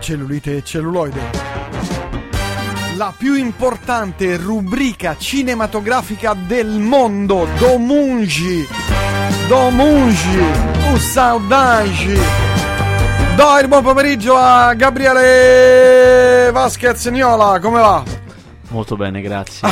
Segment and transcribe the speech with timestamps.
[0.00, 1.20] cellulite e celluloide.
[2.96, 8.66] La più importante rubrica cinematografica del mondo, Domungi.
[9.48, 10.38] Domungi,
[10.88, 12.18] un saudade.
[13.36, 18.02] Do il buon pomeriggio a Gabriele Vasquez Niola, come va?
[18.68, 19.66] Molto bene, grazie.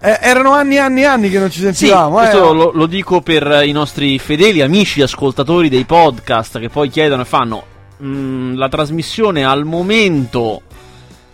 [0.00, 2.28] Eh, erano anni e anni e anni che non ci Sì, sentivamo, eh.
[2.28, 7.22] questo lo, lo dico per i nostri fedeli amici ascoltatori dei podcast che poi chiedono
[7.22, 7.64] e fanno
[8.02, 10.62] "Mm, la trasmissione al momento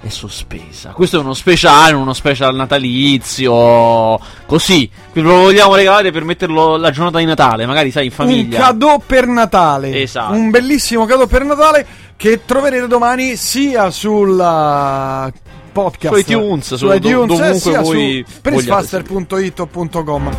[0.00, 0.90] è sospesa.
[0.90, 4.88] Questo è uno speciale, uno special natalizio, così.
[5.10, 8.58] Quindi lo vogliamo regalare per metterlo la giornata di Natale, magari sai in Un famiglia.
[8.58, 10.00] cadeau per Natale.
[10.02, 10.32] Esatto.
[10.34, 15.32] Un bellissimo cadeau per Natale che troverete domani sia sul uh,
[15.68, 19.68] podcast Su iTunes, su iTunes, dov- dovunque eh, voi su prisfaster.it o
[20.04, 20.30] .com.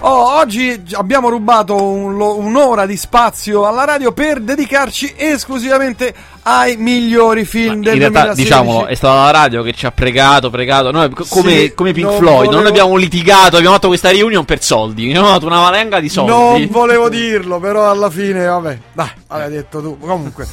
[0.00, 6.14] Oh, oggi abbiamo rubato un- un'ora di spazio alla radio per dedicarci esclusivamente
[6.46, 8.42] ai migliori film del in realtà, 2016.
[8.42, 10.90] diciamolo, è stata la radio che ci ha pregato, pregato.
[10.90, 14.10] Noi, co- come, Sì, come Pink non Floyd, non volevo- abbiamo litigato, abbiamo fatto questa
[14.10, 15.06] reunion per soldi.
[15.08, 16.30] Abbiamo dato una valenga di soldi.
[16.30, 19.98] Non volevo dirlo, però alla fine, vabbè, dai, l'hai detto tu.
[19.98, 20.46] Comunque,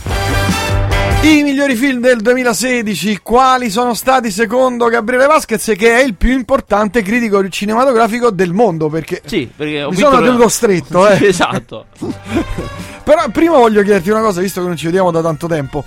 [1.23, 6.31] i migliori film del 2016, quali sono stati secondo Gabriele Vasquez, che è il più
[6.31, 8.89] importante critico cinematografico del mondo?
[8.89, 11.27] Perché Sì, perché ho mi sono la- tenuto stretto, eh.
[11.27, 11.85] Esatto.
[13.03, 15.83] Però prima voglio chiederti una cosa, visto che non ci vediamo da tanto tempo.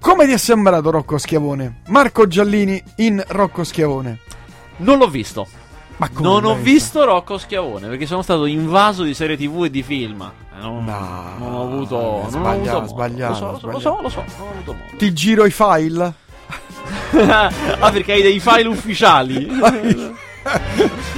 [0.00, 1.80] Come ti è sembrato Rocco Schiavone?
[1.88, 4.18] Marco Giallini in Rocco Schiavone.
[4.78, 5.46] Non l'ho visto.
[5.96, 9.70] Ma come Non ho visto Rocco Schiavone perché sono stato invaso di serie TV e
[9.70, 10.30] di film.
[10.58, 11.96] Eh, Non, No, non ho avuto.
[11.96, 12.86] Non ho sbagliato, avuto modo.
[12.88, 14.96] sbagliato, Lo so, lo so, lo so, non ho avuto modo.
[14.96, 16.12] Ti giro i file?
[17.28, 19.48] ah, perché hai dei file ufficiali?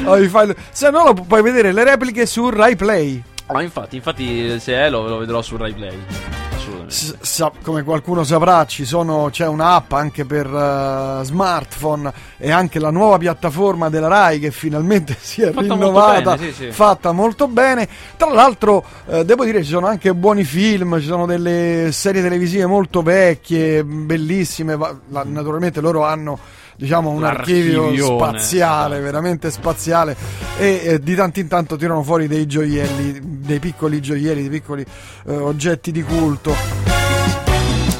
[0.06, 3.22] Oh, i file- Se no lo pu- puoi vedere le repliche su Rai Play.
[3.52, 5.96] Ma infatti, infatti, se è lo, lo vedrò su Rai Play.
[5.96, 6.49] Assolutamente.
[6.90, 12.80] S- sa- come qualcuno saprà, ci sono, c'è un'app anche per eh, smartphone e anche
[12.80, 16.72] la nuova piattaforma della Rai che finalmente si è Fatta molto rinnovata, bene, sì, sì.
[16.72, 17.88] fatta molto bene.
[18.16, 22.66] Tra l'altro, eh, devo dire, ci sono anche buoni film, ci sono delle serie televisive
[22.66, 24.76] molto vecchie, bellissime.
[24.76, 26.38] va- la- naturalmente loro hanno
[26.80, 29.02] diciamo un archivio spaziale, esatto.
[29.02, 30.16] veramente spaziale
[30.58, 34.84] e eh, di tanto in tanto tirano fuori dei gioielli, dei piccoli gioielli, dei piccoli
[35.26, 36.54] eh, oggetti di culto.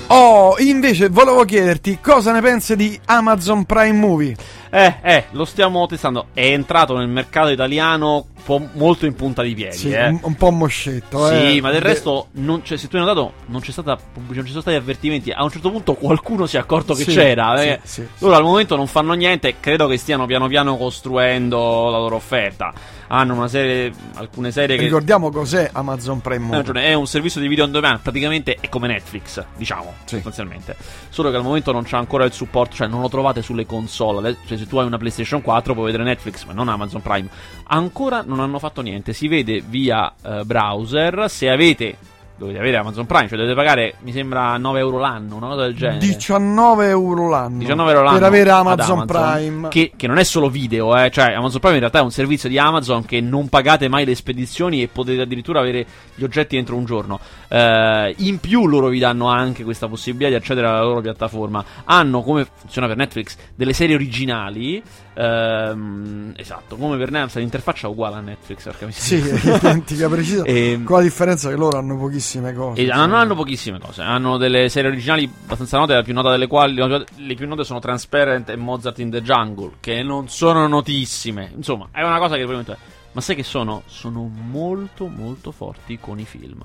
[0.06, 4.34] Oh, invece volevo chiederti cosa ne pensi di Amazon Prime Movie?
[4.70, 6.28] Eh, eh, lo stiamo testando.
[6.32, 9.76] È entrato nel mercato italiano po' molto in punta di piedi.
[9.76, 10.08] Sì, eh.
[10.08, 11.60] un, un po' moscetto, Sì, eh.
[11.60, 14.50] ma del De- resto, non, cioè, se tu hai notato, non c'è stata non ci
[14.50, 15.30] sono stati avvertimenti.
[15.30, 17.56] A un certo punto qualcuno si è accorto che Sì, c'era.
[17.58, 17.80] sì, eh.
[17.82, 18.08] sì, sì.
[18.24, 19.56] Loro al momento non fanno niente.
[19.60, 22.72] Credo che stiano piano piano costruendo la loro offerta.
[23.12, 24.82] Hanno una serie, alcune serie che.
[24.84, 29.44] Ricordiamo cos'è Amazon Prime È un servizio di video on demand, praticamente è come Netflix,
[29.56, 30.76] diciamo, sostanzialmente.
[31.08, 34.36] Solo che al momento non c'è ancora il supporto, cioè non lo trovate sulle console.
[34.46, 37.28] Cioè, se tu hai una PlayStation 4 puoi vedere Netflix, ma non Amazon Prime.
[37.66, 39.12] Ancora non hanno fatto niente.
[39.12, 41.26] Si vede via eh, browser.
[41.28, 41.96] Se avete,
[42.41, 45.76] dovete avere Amazon Prime, cioè dovete pagare, mi sembra 9 euro l'anno, una cosa del
[45.76, 45.98] genere.
[45.98, 49.69] 19 euro l'anno 19 euro l'anno per avere ad Amazon, Prime.
[49.69, 52.48] che, che non è solo video, eh, cioè Amazon Prime in realtà è un servizio
[52.48, 56.76] di Amazon che non pagate mai le spedizioni e potete addirittura avere gli oggetti entro
[56.76, 57.20] un giorno.
[57.46, 61.62] Eh, in più loro vi danno anche questa possibilità di accedere alla loro piattaforma.
[61.84, 64.82] Hanno, come funziona per Netflix, delle serie originali.
[65.15, 68.65] Ehm, esatto, come per Netflix l'interfaccia è uguale a Netflix.
[68.65, 69.56] perché mi Sì, sembra.
[69.56, 70.44] identica, precisa.
[70.50, 72.81] Ehm, Con la differenza che loro hanno pochissime cose.
[72.81, 72.91] e sì.
[72.91, 74.03] hanno, hanno pochissime cose.
[74.03, 77.78] Hanno delle serie originali abbastanza note, la più nota delle quali le più note sono
[77.81, 81.50] Transparent e Mozart in the Jungle, che non sono notissime.
[81.54, 82.99] Insomma, è una cosa che probabilmente.
[83.12, 83.82] Ma sai che sono?
[83.87, 86.65] Sono molto molto forti con i film.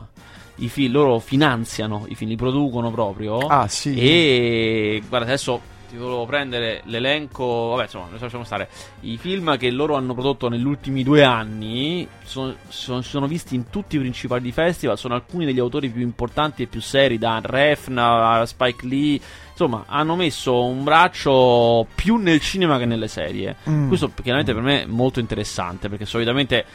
[0.57, 3.37] I film loro finanziano, i film li producono proprio.
[3.39, 3.95] Ah, sì.
[3.97, 7.69] E guarda, adesso ti volevo prendere l'elenco.
[7.69, 8.69] Vabbè, insomma, ne lasciamo stare.
[9.01, 13.69] I film che loro hanno prodotto negli ultimi due anni sono, sono, sono visti in
[13.69, 14.97] tutti i principali festival.
[14.97, 19.19] Sono alcuni degli autori più importanti e più seri, da Refn a Spike Lee.
[19.51, 23.55] Insomma, hanno messo un braccio più nel cinema che nelle serie.
[23.69, 23.87] Mm.
[23.87, 26.65] Questo chiaramente per me è molto interessante perché solitamente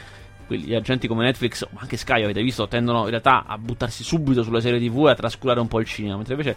[0.57, 4.43] gli agenti come Netflix, ma anche Sky, avete visto, tendono in realtà a buttarsi subito
[4.43, 6.57] sulle serie TV e a trascurare un po' il cinema, mentre invece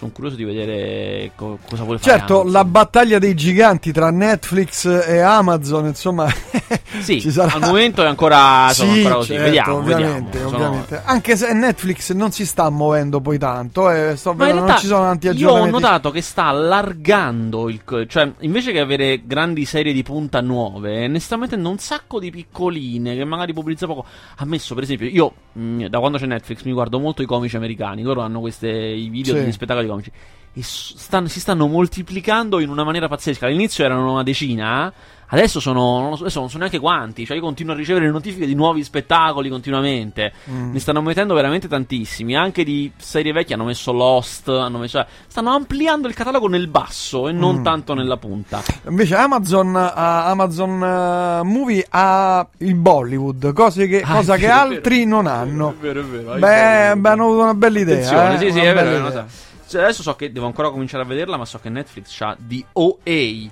[0.00, 2.18] sono curioso di vedere co- cosa vuole fare.
[2.18, 6.26] Certo, la battaglia dei giganti tra Netflix e Amazon, insomma,
[7.00, 7.52] Sì, sarà.
[7.52, 9.28] al momento è ancora, sono Sì, ancora così.
[9.34, 10.48] certo, vediamo, ovviamente, vediamo.
[10.48, 11.02] Sono- ovviamente.
[11.04, 14.72] Anche se Netflix non si sta muovendo poi tanto, eh, sto Ma in vedendo, realtà
[14.72, 15.70] non ci sono tanti io ho aggiornamenti.
[15.82, 21.20] notato che sta allargando il cioè invece che avere grandi serie di punta nuove, ne
[21.20, 24.04] sta mettendo un sacco di piccoline che magari pubblicizza poco.
[24.36, 27.56] Ha messo per esempio io mh, da quando c'è Netflix mi guardo molto i comici
[27.56, 28.02] americani.
[28.02, 29.40] Loro hanno questi i video Sì.
[29.40, 30.10] degli spettacoli comici.
[30.52, 33.46] E stanno- si stanno moltiplicando in una maniera pazzesca.
[33.46, 34.92] All'inizio erano una decina.
[35.32, 37.24] Adesso sono, non so, adesso non so neanche quanti.
[37.24, 40.32] Cioè, io continuo a ricevere notifiche di nuovi spettacoli continuamente.
[40.50, 40.72] Mm.
[40.72, 42.34] Ne stanno mettendo veramente tantissimi.
[42.34, 44.48] Anche di serie vecchie hanno messo Lost.
[44.48, 45.06] Hanno messo.
[45.28, 47.62] Stanno ampliando il catalogo nel basso e non Mm.
[47.62, 48.60] tanto nella punta.
[48.88, 55.04] Invece Amazon, ha- Amazon eh, Movie ha il Bollywood, cose che, Ah, cosa che altri
[55.04, 55.10] vero.
[55.10, 55.70] non hanno.
[55.70, 56.34] È vero, è vero.
[56.40, 57.94] beh, hanno avuto una bella idea.
[57.98, 59.26] Attenzione, eh, sì, sì, una è vero.
[59.70, 62.64] Cioè, adesso so che devo ancora cominciare a vederla, ma so che Netflix ha di
[62.72, 63.48] OA.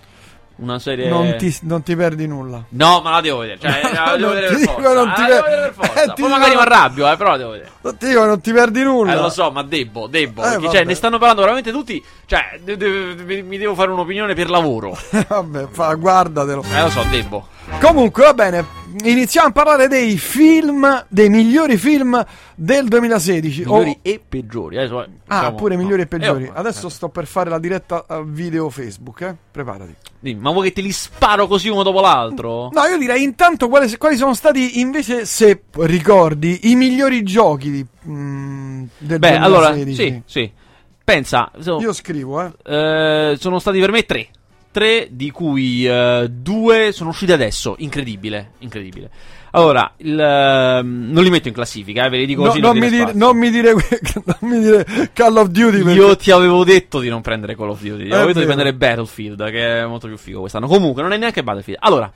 [0.61, 1.09] Una serie.
[1.09, 2.65] Non ti, non ti perdi nulla.
[2.70, 3.61] No, ma la devo vedere.
[3.61, 4.93] Cioè, la devo vedere per dico, forza.
[4.93, 6.03] non ti la devo vedere per forza.
[6.03, 7.70] Eh, Poi magari mi arrabbio, eh, però la devo vedere.
[7.81, 9.12] Non ti dico, non ti perdi nulla.
[9.12, 10.44] Eh, lo so, ma debbo, debbo.
[10.44, 12.05] Eh, perché, cioè, ne stanno parlando veramente tutti.
[12.26, 14.99] Cioè, de- de- mi devo fare un'opinione per lavoro.
[15.29, 16.65] Vabbè, fa- guardatelo.
[16.75, 17.47] Eh, lo so, debbo.
[17.81, 18.78] Comunque, va bene.
[19.05, 22.25] Iniziamo a parlare dei film, dei migliori film
[22.55, 23.61] del 2016.
[23.61, 24.76] Migliori Oh, e peggiori.
[24.76, 26.19] Eh, ah, diciamo- pure migliori e no.
[26.19, 26.44] peggiori.
[26.44, 26.90] Eh, oh, Adesso eh.
[26.90, 29.37] sto per fare la diretta video Facebook, eh.
[29.50, 29.94] Preparati.
[30.20, 32.70] Dimmi, ma vuoi che te li sparo così uno dopo l'altro?
[32.73, 37.87] No, io direi intanto quali, quali sono stati invece, se ricordi, i migliori giochi di,
[38.08, 39.43] mm, del Beh, 2016.
[39.44, 40.52] allora, sì, sì.
[41.05, 42.52] Pensa, so- Io scrivo, eh.
[42.64, 44.29] eh, sono stati per me tre.
[44.70, 47.75] Tre, di cui eh, due sono usciti adesso.
[47.79, 49.11] Incredibile, incredibile.
[49.53, 52.61] Allora, il, ehm, non li metto in classifica, eh, ve li dico No, così.
[52.61, 53.73] non, non mi dire non mi dire
[54.25, 57.70] non mi dire Call of Duty perché- Io ti avevo detto di non prendere Call
[57.70, 58.05] of Duty.
[58.05, 60.67] Ti È avevo detto di prendere Battlefield, che è molto più figo quest'anno.
[60.67, 61.79] Comunque, non è neanche Battlefield.
[61.82, 62.12] Allora,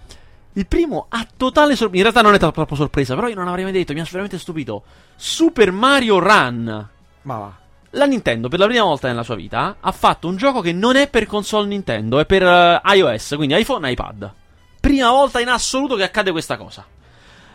[0.53, 2.05] il primo a totale sorpresa.
[2.05, 4.39] In realtà non è proprio sorpresa, però io non avrei mai detto, mi ha veramente
[4.39, 4.83] stupito.
[5.17, 6.89] Super Mario Run.
[7.23, 7.57] Ma va.
[7.95, 10.97] La Nintendo, per la prima volta nella sua vita, ha fatto un gioco che non
[10.97, 14.33] è per console Nintendo, è per eh, iOS, quindi iPhone e iPad.
[14.81, 16.87] Prima volta in assoluto che accade questa cosa.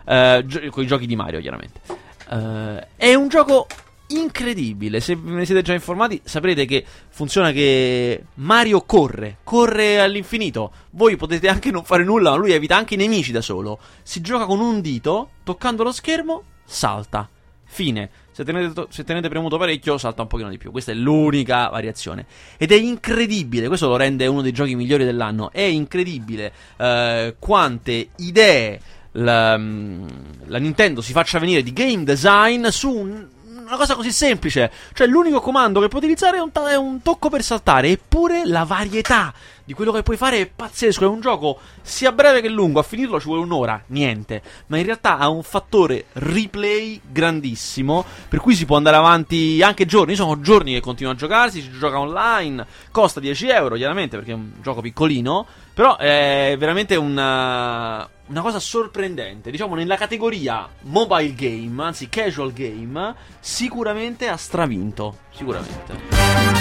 [0.06, 1.82] Eh, gio- con i giochi di Mario, chiaramente.
[2.30, 3.66] Eh, è un gioco
[4.10, 5.00] incredibile.
[5.00, 10.72] Se ne siete già informati, saprete che funziona che Mario corre, corre all'infinito.
[10.92, 13.80] Voi potete anche non fare nulla, ma lui evita anche i nemici da solo.
[14.04, 17.28] Si gioca con un dito, toccando lo schermo, salta.
[17.70, 18.10] Fine.
[18.32, 20.72] Se tenete, se tenete premuto parecchio, salta un pochino di più.
[20.72, 22.26] Questa è l'unica variazione.
[22.58, 25.52] Ed è incredibile, questo lo rende uno dei giochi migliori dell'anno.
[25.52, 28.80] È incredibile eh, quante idee
[29.14, 30.08] la, mm,
[30.46, 33.28] la Nintendo si faccia venire di game design su un-
[33.68, 34.72] una cosa così semplice.
[34.94, 37.90] Cioè, l'unico comando che puoi utilizzare è un, è un tocco per saltare.
[37.90, 39.34] Eppure la varietà
[39.66, 41.04] di quello che puoi fare è pazzesco.
[41.04, 42.80] È un gioco sia breve che lungo.
[42.80, 44.42] A finirlo ci vuole un'ora, niente.
[44.68, 48.06] Ma in realtà ha un fattore replay grandissimo.
[48.30, 50.16] Per cui si può andare avanti anche giorni.
[50.16, 51.62] Sono giorni che continua a giocarsi.
[51.62, 52.66] Si gioca online.
[52.92, 55.46] Costa 10 euro, chiaramente, perché è un gioco piccolino.
[55.74, 59.52] Però è veramente una, una cosa sorprendente.
[59.52, 65.18] Diciamo, nella categoria mobile game, anzi casual game, sicuramente ha stravinto.
[65.34, 66.16] Sicuramente.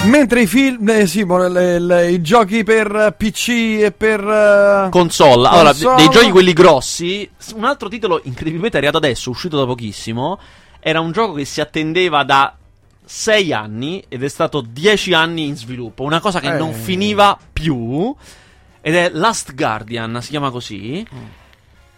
[0.05, 3.49] Mentre i film, eh, sì, mo- le- le- i giochi per PC
[3.81, 4.21] e per.
[4.21, 5.47] eh, Console.
[5.47, 5.95] Allora, Console.
[5.95, 7.29] de- dei giochi quelli grossi.
[7.55, 10.39] Un altro titolo incredibilmente arrivato adesso, uscito da pochissimo.
[10.79, 12.55] Era un gioco che si attendeva da
[13.03, 16.03] 6 anni ed è stato 10 anni in sviluppo.
[16.03, 16.57] Una cosa che Eh.
[16.57, 18.15] non finiva più.
[18.79, 21.05] Ed è Last Guardian, si chiama così.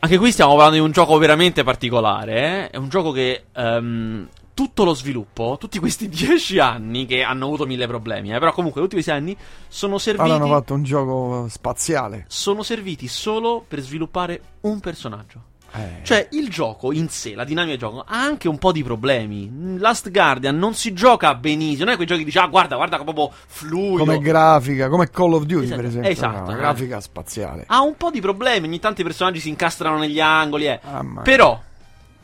[0.01, 2.65] Anche qui stiamo parlando di un gioco veramente particolare.
[2.65, 2.69] eh.
[2.69, 7.65] È un gioco che ehm, tutto lo sviluppo, tutti questi 10 anni che hanno avuto
[7.65, 9.35] mille problemi, eh, però comunque tutti questi anni
[9.67, 12.25] sono serviti hanno fatto un gioco spaziale.
[12.27, 15.43] sono serviti solo per sviluppare un personaggio.
[15.73, 16.03] Eh.
[16.03, 19.77] Cioè, il gioco in sé, la dinamica del gioco, ha anche un po' di problemi.
[19.77, 21.85] Last Guardian non si gioca benissimo.
[21.85, 23.97] Non è quei giochi che dici, ah, guarda, guarda, che proprio fluido.
[24.05, 26.09] come grafica, come Call of Duty, Esatto, per esempio.
[26.11, 26.59] esatto, una eh.
[26.59, 27.63] grafica spaziale.
[27.67, 28.67] Ha un po' di problemi.
[28.67, 30.65] Ogni tanto i personaggi si incastrano negli angoli.
[30.67, 30.79] Eh.
[31.01, 31.21] Mia.
[31.23, 31.61] Però,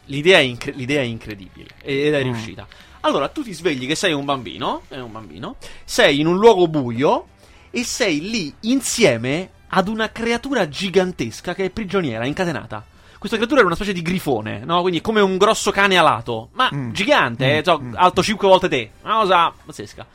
[0.06, 1.70] l'idea è, incre- l'idea è incredibile.
[1.82, 2.24] Ed è Mm.
[2.24, 2.68] riuscita.
[3.02, 4.82] Allora, tu ti svegli che sei un bambino.
[4.90, 5.56] Sei un bambino.
[5.84, 7.28] Sei in un luogo buio.
[7.72, 12.84] E sei lì insieme ad una creatura gigantesca che è prigioniera, incatenata.
[13.26, 14.82] Questa creatura è una specie di grifone, no?
[14.82, 16.50] Quindi come un grosso cane alato.
[16.54, 16.92] Ma Mm.
[16.92, 17.94] gigante, eh, Mm, so, mm.
[17.96, 18.92] alto 5 volte te.
[19.02, 20.06] Una cosa pazzesca.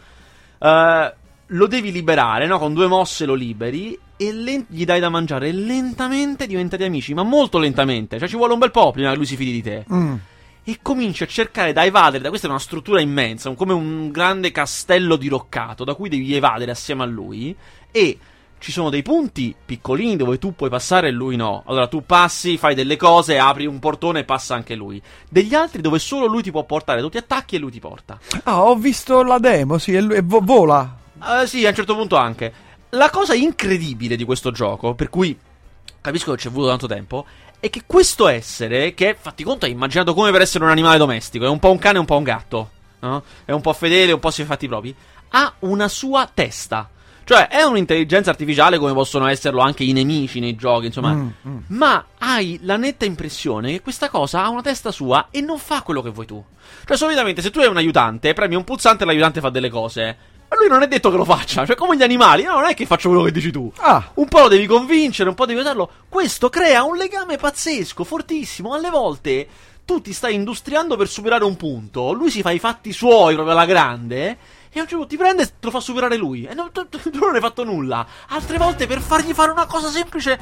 [0.60, 1.14] Eh,
[1.46, 2.58] lo devi liberare, no?
[2.60, 5.48] Con due mosse lo liberi e len- gli dai da mangiare.
[5.48, 8.16] E lentamente diventati amici, ma molto lentamente.
[8.16, 9.84] Cioè ci vuole un bel po' prima che lui si fidi di te.
[9.92, 10.14] Mm.
[10.62, 12.22] E cominci a cercare da evadere.
[12.22, 16.32] Da questa è una struttura immensa, un- come un grande castello diroccato, da cui devi
[16.32, 17.56] evadere assieme a lui.
[17.90, 18.18] E
[18.60, 21.62] ci sono dei punti piccolini dove tu puoi passare e lui no.
[21.66, 25.02] Allora tu passi, fai delle cose, apri un portone e passa anche lui.
[25.28, 28.18] Degli altri dove solo lui ti può portare, tu ti attacchi e lui ti porta.
[28.44, 30.94] Ah, ho visto la demo, sì, e, lui- e vo- vola.
[31.42, 32.52] Eh, sì, a un certo punto anche.
[32.90, 35.36] La cosa incredibile di questo gioco, per cui
[36.00, 37.24] capisco che ci è voluto tanto tempo,
[37.58, 41.46] è che questo essere, che fatti conto è immaginato come per essere un animale domestico,
[41.46, 43.22] è un po' un cane e un po' un gatto, no?
[43.44, 44.94] È un po' fedele, un po' si fa fatti propri,
[45.30, 46.88] ha una sua testa.
[47.30, 51.12] Cioè, è un'intelligenza artificiale come possono esserlo anche i nemici nei giochi, insomma.
[51.12, 51.58] Mm, mm.
[51.68, 55.82] Ma hai la netta impressione che questa cosa ha una testa sua e non fa
[55.82, 56.44] quello che vuoi tu.
[56.84, 60.16] Cioè, solitamente, se tu hai un aiutante, premi un pulsante e l'aiutante fa delle cose.
[60.48, 61.64] Ma lui non è detto che lo faccia.
[61.64, 63.72] Cioè, come gli animali, no, non è che faccio quello che dici tu.
[63.76, 65.88] Ah, Un po' lo devi convincere, un po' devi aiutarlo.
[66.08, 68.74] Questo crea un legame pazzesco, fortissimo.
[68.74, 69.46] Alle volte
[69.84, 72.10] tu ti stai industriando per superare un punto.
[72.10, 74.36] Lui si fa i fatti suoi proprio alla grande.
[74.72, 76.44] E a un certo punto ti prende e te lo fa superare lui.
[76.44, 78.06] E non- tu, tu- non hai fatto nulla.
[78.28, 80.38] Altre volte per fargli fare una cosa semplice.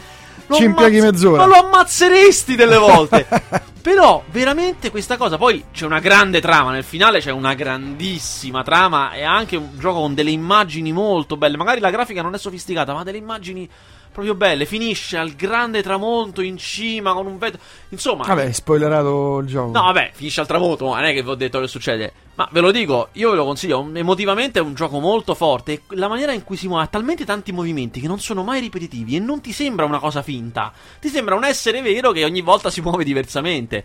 [0.46, 1.46] lo Ci impieghi ammazz- mezz'ora.
[1.46, 3.26] Ma lo ammazzeresti delle volte.
[3.80, 5.38] Però, veramente questa cosa.
[5.38, 6.72] Poi c'è una grande trama.
[6.72, 9.12] Nel finale c'è una grandissima trama.
[9.12, 11.56] E anche un gioco con delle immagini molto belle.
[11.56, 13.66] Magari la grafica non è sofisticata, ma delle immagini
[14.12, 14.66] proprio belle.
[14.66, 17.60] Finisce al grande tramonto in cima con un vetro.
[17.90, 18.24] Insomma.
[18.26, 19.70] vabbè, spoilerato il gioco.
[19.70, 22.12] No, vabbè, finisce al tramonto, ma non è che vi ho detto che succede.
[22.38, 23.90] Ma ve lo dico, io ve lo consiglio.
[23.92, 25.82] Emotivamente è un gioco molto forte.
[25.88, 29.16] La maniera in cui si muove ha talmente tanti movimenti che non sono mai ripetitivi
[29.16, 30.72] e non ti sembra una cosa finta.
[31.00, 33.84] Ti sembra un essere vero che ogni volta si muove diversamente.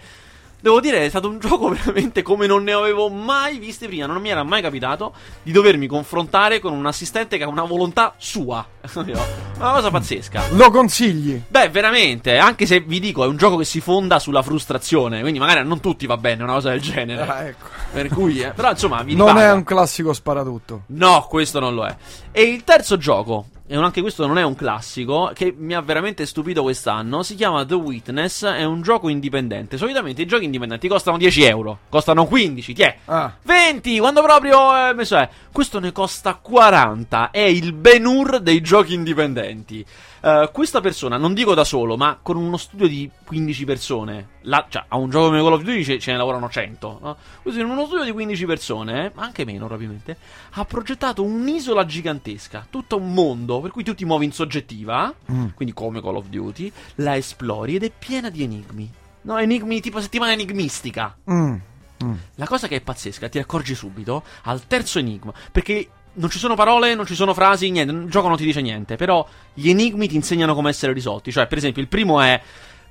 [0.63, 4.05] Devo dire, è stato un gioco veramente come non ne avevo mai visti prima.
[4.05, 5.11] Non mi era mai capitato
[5.43, 8.65] di dovermi confrontare con un assistente che ha una volontà sua.
[8.95, 10.43] una cosa pazzesca.
[10.51, 11.41] Lo consigli?
[11.45, 15.37] Beh, veramente, anche se vi dico, è un gioco che si fonda sulla frustrazione, quindi
[15.37, 17.21] magari a non tutti va bene una cosa del genere.
[17.27, 17.67] Ah, ecco.
[17.91, 19.47] Per cui, eh, però insomma, vi Non ripaga.
[19.49, 20.83] è un classico sparatutto.
[20.87, 21.93] No, questo non lo è.
[22.31, 26.27] E il terzo gioco, e anche questo non è un classico, che mi ha veramente
[26.27, 29.77] stupito quest'anno, si chiama The Witness, è un gioco indipendente.
[29.77, 32.97] Solitamente i giochi indipendenti costano 10 euro, costano 15, ti è.
[33.05, 35.29] Ah, 20, quando proprio eh, è.
[35.51, 37.31] Questo ne costa 40.
[37.31, 39.83] È il Ben Hur dei giochi indipendenti.
[40.25, 44.27] Eh, questa persona, non dico da solo, ma con uno studio di 15 persone.
[44.43, 46.99] La, cioè, a un gioco come Call of Duty ce, ce ne lavorano 100.
[47.01, 47.17] No?
[47.41, 50.15] Questo in uno studio di 15 persone, eh, anche meno probabilmente,
[50.51, 52.65] ha progettato un'isola gigantesca.
[52.69, 55.47] Tutto un mondo per cui tu ti muovi in soggettiva, Mm.
[55.55, 58.89] quindi come Call of Duty, la esplori ed è piena di enigmi.
[59.23, 61.17] No, enigmi tipo settimana enigmistica.
[61.29, 61.55] mm,
[62.03, 62.13] mm.
[62.35, 66.55] La cosa che è pazzesca, ti accorgi subito, al terzo enigma, perché non ci sono
[66.55, 70.07] parole, non ci sono frasi, niente, il gioco non ti dice niente, però gli enigmi
[70.07, 71.31] ti insegnano come essere risolti.
[71.31, 72.39] Cioè, per esempio, il primo è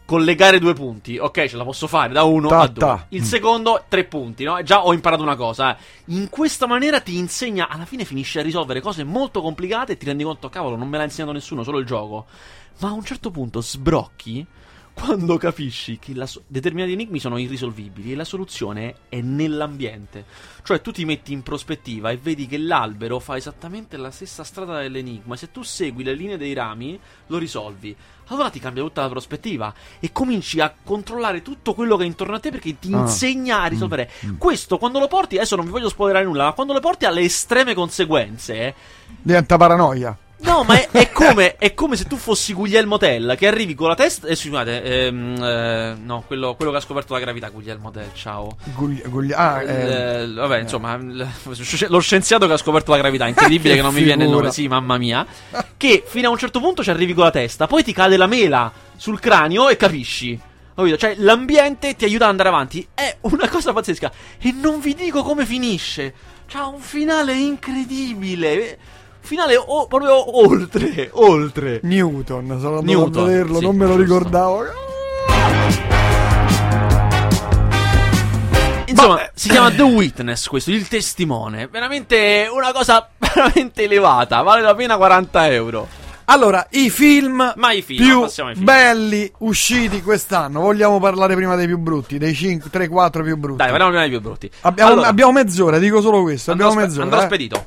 [0.05, 1.17] collegare due punti.
[1.17, 2.79] Ok, ce la posso fare da uno Ta, a due.
[2.85, 3.07] ta.
[3.11, 3.25] Il Mm.
[3.25, 4.61] secondo, tre punti, no?
[4.62, 5.75] Già ho imparato una cosa.
[5.76, 5.81] eh.
[6.07, 10.05] In questa maniera ti insegna, alla fine finisci a risolvere cose molto complicate e ti
[10.07, 12.26] rendi conto, cavolo, non me l'ha insegnato nessuno, solo il gioco.
[12.81, 14.45] Ma a un certo punto sbrocchi
[14.95, 20.25] quando capisci che so- determinati enigmi sono irrisolvibili e la soluzione è nell'ambiente.
[20.63, 24.81] Cioè tu ti metti in prospettiva e vedi che l'albero fa esattamente la stessa strada
[24.81, 25.35] dell'enigma.
[25.37, 27.95] Se tu segui le linee dei rami, lo risolvi.
[28.29, 32.37] Allora ti cambia tutta la prospettiva e cominci a controllare tutto quello che è intorno
[32.37, 32.99] a te perché ti Ah.
[33.01, 34.11] insegna a risolvere.
[34.25, 34.37] Mm.
[34.39, 37.23] Questo quando lo porti, adesso non vi voglio spoilerare nulla, ma quando lo porti alle
[37.23, 38.75] estreme conseguenze,
[39.21, 40.17] Diventa paranoia.
[40.45, 43.89] No, ma è, è come, è come se tu fossi Guglielmo Tell che arrivi con
[43.89, 44.27] la testa.
[44.27, 48.57] Eh, scusate, ehm, eh, no, quello, quello che ha scoperto la gravità, Guglielmo Tell, ciao.
[48.75, 51.27] Gugli- gugli- ah, eh, Eh, vabbè, insomma, l-
[51.89, 54.51] lo scienziato che ha scoperto la gravità, incredibile Che che non mi viene il nome,
[54.51, 54.53] figura.
[54.53, 55.25] sì, mamma mia.
[55.77, 58.27] Che fino a un certo punto ci arrivi con la testa, poi ti cade la
[58.27, 60.39] mela sul cranio e capisci.
[60.75, 60.97] Capito?
[60.97, 62.87] Cioè, l'ambiente ti aiuta ad andare avanti.
[62.95, 64.11] È una cosa pazzesca.
[64.41, 66.15] E non vi dico come finisce.
[66.49, 68.79] C'ha un finale incredibile.
[69.25, 71.81] Finale o- proprio oltre, oltre.
[71.85, 74.02] Newton, sono andato Newton, a vederlo, sì, non me lo giusto.
[74.19, 74.64] ricordavo.
[78.87, 79.31] Insomma, Vabbè.
[79.35, 81.67] si chiama The Witness questo, il testimone.
[81.69, 84.43] Veramente una cosa veramente elevata.
[84.43, 85.88] Vale la pena 40 euro.
[86.26, 88.67] Allora, i film Ma i film, più passiamo ai film.
[88.67, 90.61] belli usciti quest'anno.
[90.61, 93.57] Vogliamo parlare prima dei più brutti, dei 5, 3, 4 più brutti.
[93.59, 94.50] Dai, parliamo prima dei più brutti.
[94.61, 96.52] abbiamo, Allora, abbiamo mezz'ora, dico solo questo.
[96.52, 97.17] andrò, Abbiamo spe- mezz'ora.
[97.17, 97.26] andrò eh.
[97.37, 97.67] spedito.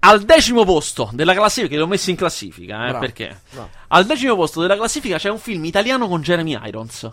[0.00, 3.40] Al decimo posto della classifica, che l'ho messo in classifica, eh, Bravo, perché?
[3.52, 3.68] bravo.
[3.88, 7.10] Al decimo posto della classifica c'è un film italiano con Jeremy Irons.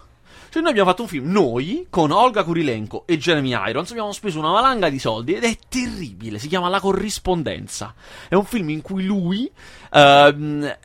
[0.50, 4.40] Cioè, noi abbiamo fatto un film, noi, con Olga Kurilenko e Jeremy Irons, abbiamo speso
[4.40, 6.40] una valanga di soldi ed è terribile.
[6.40, 7.94] Si chiama La corrispondenza.
[8.30, 9.52] È un film in cui lui.
[9.92, 10.78] ehm,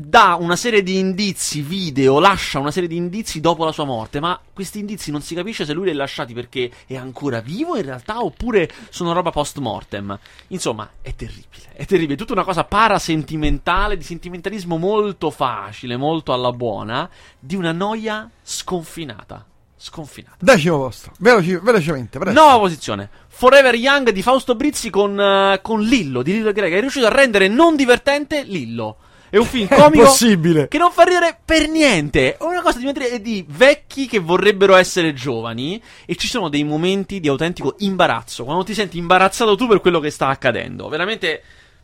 [0.00, 4.18] dà una serie di indizi video, lascia una serie di indizi dopo la sua morte,
[4.18, 7.76] ma questi indizi non si capisce se lui li ha lasciati perché è ancora vivo
[7.76, 10.18] in realtà oppure sono roba post mortem.
[10.48, 16.32] Insomma, è terribile, è terribile, è tutta una cosa parasentimentale, di sentimentalismo molto facile, molto
[16.32, 19.44] alla buona, di una noia sconfinata.
[19.76, 20.36] Sconfinata.
[20.38, 22.18] Decimo posto, Veloci- velocemente.
[22.18, 22.38] presto.
[22.38, 23.08] Nuova posizione.
[23.28, 26.76] Forever Young di Fausto Brizzi con, eh, con Lillo, di Lillo Greca.
[26.76, 28.96] È riuscito a rendere non divertente Lillo.
[29.30, 30.66] È un film comico possibile.
[30.66, 32.36] che non fa ridere per niente.
[32.36, 37.20] È una cosa di, di vecchi che vorrebbero essere giovani e ci sono dei momenti
[37.20, 40.88] di autentico imbarazzo, quando ti senti imbarazzato tu per quello che sta accadendo.
[40.88, 41.42] Veramente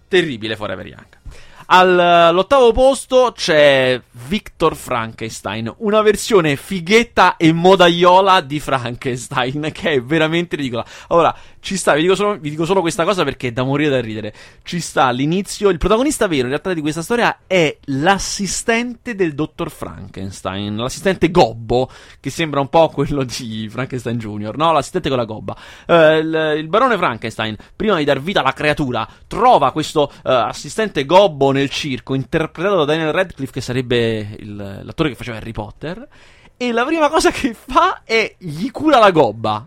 [0.08, 1.06] terribile Forever Young.
[1.66, 10.02] Al- All'ottavo posto c'è Victor Frankenstein, una versione fighetta e modaiola di Frankenstein che è
[10.02, 10.84] veramente ridicola.
[11.08, 13.90] Allora, ci sta, vi dico, solo, vi dico solo questa cosa perché è da morire
[13.90, 14.34] da ridere.
[14.62, 19.70] Ci sta all'inizio, il protagonista vero in realtà di questa storia è l'assistente del dottor
[19.70, 21.88] Frankenstein, l'assistente Gobbo,
[22.20, 24.72] che sembra un po' quello di Frankenstein Jr., no?
[24.72, 25.56] L'assistente con la gobba.
[25.86, 31.04] Eh, il, il barone Frankenstein, prima di dar vita alla creatura, trova questo eh, assistente
[31.04, 36.06] Gobbo nel circo, interpretato da Daniel Radcliffe, che sarebbe il- l'attore che faceva Harry Potter.
[36.56, 39.66] E la prima cosa che fa è gli cura la gobba.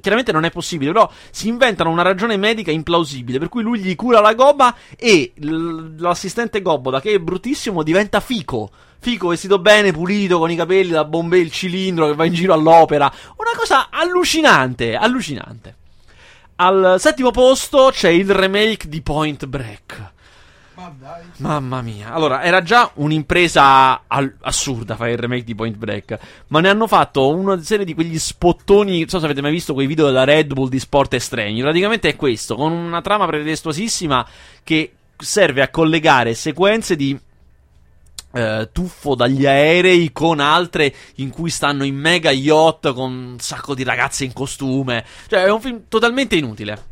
[0.00, 3.94] Chiaramente non è possibile, però si inventano una ragione medica implausibile, per cui lui gli
[3.94, 5.32] cura la gobba e
[5.98, 8.70] l'assistente gobbo, da che è bruttissimo, diventa fico.
[9.00, 12.54] Fico vestito bene, pulito, con i capelli da bombay, il cilindro che va in giro
[12.54, 13.12] all'opera.
[13.36, 15.76] Una cosa allucinante, allucinante.
[16.56, 20.12] Al settimo posto c'è il remake di Point Break.
[21.38, 22.12] Mamma mia.
[22.12, 26.18] Allora, era già un'impresa al- assurda fare il remake di Point Break.
[26.48, 29.00] Ma ne hanno fatto una serie di quegli spottoni.
[29.00, 31.60] Non so se avete mai visto quei video della Red Bull di sport estremi.
[31.60, 34.26] Praticamente è questo, con una trama pretestuosissima
[34.62, 37.18] che serve a collegare sequenze di.
[38.32, 43.74] eh, tuffo dagli aerei con altre in cui stanno in mega yacht con un sacco
[43.74, 45.04] di ragazze in costume.
[45.28, 46.84] Cioè, è un film totalmente inutile.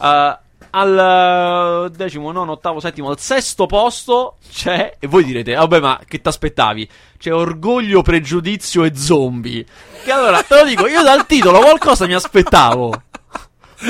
[0.00, 0.38] Eh,
[0.76, 4.96] al eh, decimo, nono, ottavo, settimo, al sesto posto c'è.
[4.98, 6.88] E voi direte, vabbè, ma che t'aspettavi?
[7.16, 9.64] C'è orgoglio, pregiudizio e zombie.
[10.04, 12.92] Che allora, te lo dico, io dal titolo qualcosa mi aspettavo.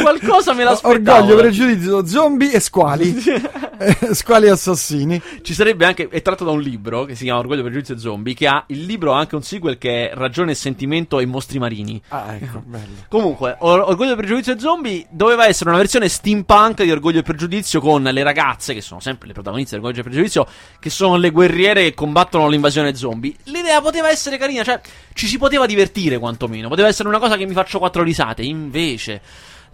[0.02, 1.18] Qualcosa me l'aspettavo.
[1.18, 3.14] Orgoglio, pregiudizio, zombie e squali.
[3.76, 5.20] Eh, squali assassini.
[5.42, 8.32] Ci sarebbe anche, è tratto da un libro che si chiama Orgoglio, pregiudizio e zombie.
[8.32, 11.58] Che ha il libro ha anche un sequel che è Ragione e sentimento e mostri
[11.58, 12.00] marini.
[12.08, 12.94] Ah, ecco, bello.
[13.08, 17.80] Comunque, Or- Orgoglio, Pregiudizio e Zombie doveva essere una versione steampunk di Orgoglio e Pregiudizio
[17.80, 20.46] con le ragazze, che sono sempre le protagoniste di Orgoglio e Pregiudizio,
[20.78, 23.34] che sono le guerriere che combattono l'invasione zombie.
[23.44, 24.80] L'idea poteva essere carina, cioè
[25.14, 28.42] ci si poteva divertire quantomeno, poteva essere una cosa che mi faccio quattro risate.
[28.42, 29.20] Invece,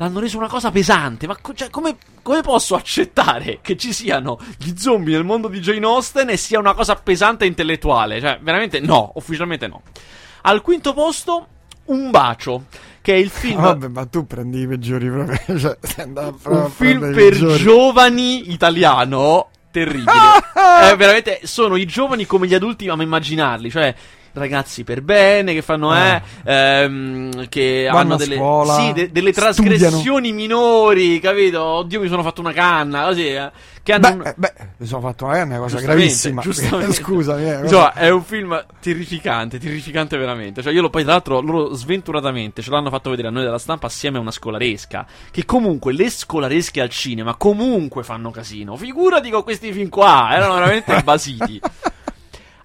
[0.00, 1.26] l'hanno reso una cosa pesante.
[1.26, 5.60] Ma co- cioè, come, come posso accettare che ci siano gli zombie nel mondo di
[5.60, 8.20] Jane Austen e sia una cosa pesante e intellettuale?
[8.20, 9.82] Cioè, veramente no, ufficialmente no.
[10.42, 11.46] Al quinto posto,
[11.84, 12.64] Un bacio,
[13.02, 13.60] che è il film...
[13.62, 15.58] Vabbè, ma tu prendi i peggiori proprio.
[15.58, 20.38] Cioè, un film per giovani italiano terribile.
[20.80, 23.94] Eh, veramente sono i giovani come gli adulti ama immaginarli, cioè
[24.32, 29.32] ragazzi per bene che fanno eh, ehm, che Vanno hanno delle scuola, sì, de- delle
[29.32, 29.54] studiano.
[29.54, 31.62] trasgressioni minori, capito?
[31.62, 33.50] Oddio, mi sono fatto una canna, così, eh,
[33.82, 36.40] che hanno un- Beh, eh, beh, mi sono fatto magari una cosa gravissima.
[36.42, 36.92] giustamente.
[36.94, 40.62] Scusami, eh, Insomma, è un film terrificante, terrificante veramente.
[40.62, 43.58] Cioè, io lo poi, tra l'altro, loro sventuratamente ce l'hanno fatto vedere a noi della
[43.58, 45.06] stampa assieme a una scolaresca.
[45.30, 48.76] Che comunque le scolaresche al cinema comunque fanno casino.
[48.76, 51.60] Figurati con questi film qua, erano veramente basiti.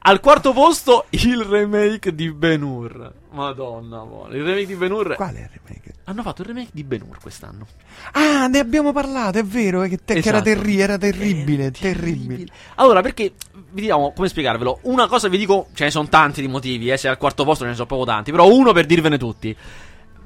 [0.08, 3.12] Al quarto posto, il remake di Ben Hur.
[3.32, 4.38] Madonna, amore.
[4.38, 5.16] Il remake di Ben Hur.
[5.16, 5.94] Qual è il remake?
[6.04, 7.66] Hanno fatto il remake di Ben Hur quest'anno.
[8.12, 10.44] Ah, ne abbiamo parlato, è vero, eh, che, te- che era, Esatto.
[10.44, 12.46] terri- era terribile, terribile.
[12.76, 13.34] Allora, perché
[13.72, 14.82] vediamo come spiegarvelo.
[14.84, 17.64] Una cosa vi dico, ce ne sono tanti di motivi, eh, se al quarto posto
[17.64, 19.58] ce ne sono proprio tanti, però uno per dirvene tutti.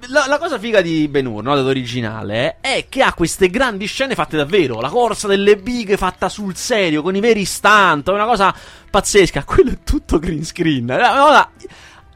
[0.07, 4.15] La, la cosa figa di Ben Hur, no, dell'originale, è che ha queste grandi scene
[4.15, 4.79] fatte davvero.
[4.79, 8.53] La corsa delle bighe fatta sul serio, con i veri stunt, è una cosa
[8.89, 9.43] pazzesca.
[9.43, 10.89] Quello è tutto green screen.
[10.89, 11.51] Eh, Allora,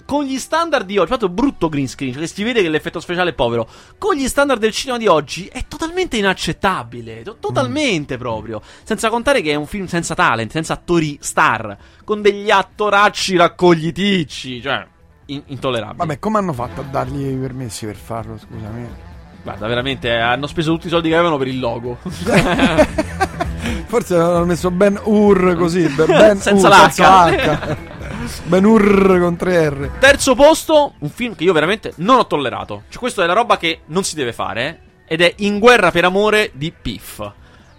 [0.06, 3.32] con gli standard di oggi, fatto brutto green screen, cioè si vede che l'effetto speciale
[3.32, 3.68] è povero.
[3.98, 7.22] Con gli standard del cinema di oggi è totalmente inaccettabile.
[7.22, 8.62] to- totalmente proprio.
[8.84, 14.62] Senza contare che è un film senza talent, senza attori star, con degli attoracci raccogliticci,
[14.62, 14.88] cioè
[15.34, 15.98] in- intollerabile.
[15.98, 18.88] Vabbè, come hanno fatto a dargli i permessi per farlo, scusami?
[19.44, 21.98] Guarda, veramente eh, hanno speso tutti i soldi che avevano per il logo.
[23.88, 26.90] Forse hanno messo Ben Ur così, Ben, Senza Ur, l'H.
[26.90, 27.78] senza H.
[28.46, 29.90] Ben Ur con tre R.
[30.00, 32.84] Terzo posto, un film che io veramente non ho tollerato.
[32.90, 34.80] Cioè, questo è la roba che non si deve fare.
[35.06, 37.20] Ed è In guerra per amore di Piff.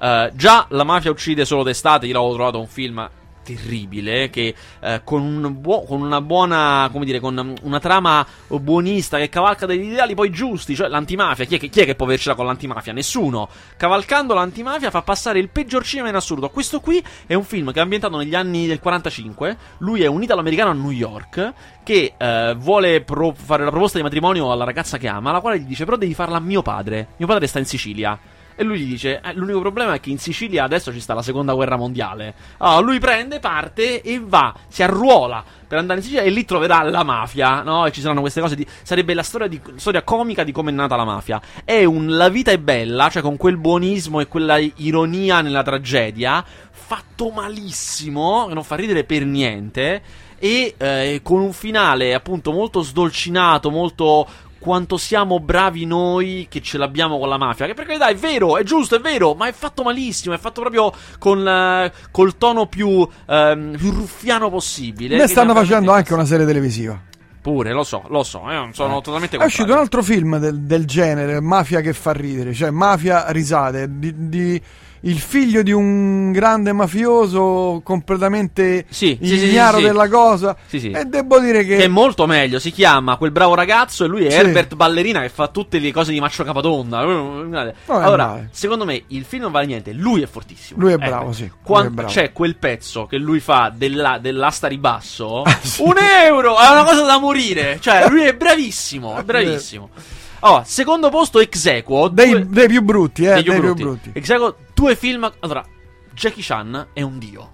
[0.01, 2.07] Eh, già La mafia uccide solo d'estate.
[2.07, 3.09] Io l'avevo trovato un film
[3.45, 4.31] terribile.
[4.31, 9.29] Che eh, con, un buo- con una buona, come dire, con una trama buonista che
[9.29, 10.75] cavalca degli ideali poi giusti.
[10.75, 11.45] Cioè, l'antimafia.
[11.45, 12.93] Chi è che, chi è che può avercela con l'antimafia?
[12.93, 13.49] Nessuno.
[13.77, 16.51] Cavalcando l'antimafia fa passare il peggior cinema in assoluto.
[16.51, 19.57] Questo qui è un film che è ambientato negli anni del 45.
[19.79, 21.53] Lui è un italo-americano a New York
[21.85, 25.61] che eh, vuole pro- fare la proposta di matrimonio alla ragazza che ama, la quale
[25.61, 27.09] gli dice: Però devi farla a mio padre.
[27.19, 28.19] Mio padre sta in Sicilia.
[28.57, 31.23] E lui gli dice: eh, L'unico problema è che in Sicilia adesso ci sta la
[31.23, 32.35] seconda guerra mondiale.
[32.59, 36.83] Allora lui prende, parte e va, si arruola per andare in Sicilia e lì troverà
[36.83, 37.87] la mafia, no?
[37.87, 38.55] E ci saranno queste cose.
[38.55, 41.41] Di, sarebbe la storia, di, storia comica di come è nata la mafia.
[41.65, 46.45] È un La vita è bella, cioè con quel buonismo e quella ironia nella tragedia,
[46.71, 50.03] fatto malissimo, che non fa ridere per niente.
[50.39, 54.27] E eh, con un finale appunto molto sdolcinato, molto
[54.65, 57.67] quanto siamo bravi noi che ce l'abbiamo con la mafia.
[57.67, 60.63] Che per carità è vero, è giusto, è vero, ma è fatto malissimo, è fatto
[60.63, 65.19] proprio con, uh, col tono più, um, più ruffiano possibile.
[65.19, 66.99] Ne stanno facendo anche una serie televisiva.
[67.43, 69.03] Pure, lo so, lo so, eh, sono eh.
[69.03, 73.31] totalmente È uscito un altro film del, del, genere, Mafia che fa ridere, cioè Mafia
[73.33, 74.63] risate, di, di
[75.05, 80.57] il figlio di un grande mafioso completamente sì, ignaro sì, sì, della cosa.
[80.71, 81.77] E devo dire che...
[81.77, 81.85] che...
[81.85, 82.59] è molto meglio.
[82.59, 86.13] Si chiama quel bravo ragazzo e lui è Herbert Ballerina che fa tutte le cose
[86.13, 86.99] di Maccio Capatonda.
[87.87, 89.93] Allora, secondo me il film non vale niente.
[89.93, 90.81] Lui è fortissimo.
[90.81, 91.05] Lui è ecco.
[91.05, 91.51] bravo, sì.
[91.63, 96.85] Quando c'è quel pezzo che lui fa della, dell'asta ribasso, ah, un euro è una
[96.85, 97.79] cosa da morire.
[97.81, 99.17] Cioè, lui è bravissimo.
[99.17, 99.91] È bravissimo.
[100.47, 102.09] Oh, secondo posto Exequo.
[102.09, 102.47] Dei, due...
[102.49, 103.35] dei più brutti, eh.
[103.35, 103.83] Dei più, dei brutti.
[103.83, 104.11] più brutti.
[104.13, 105.31] Exequo, due film.
[105.41, 105.65] Allora,
[106.13, 107.53] Jackie Chan è un dio.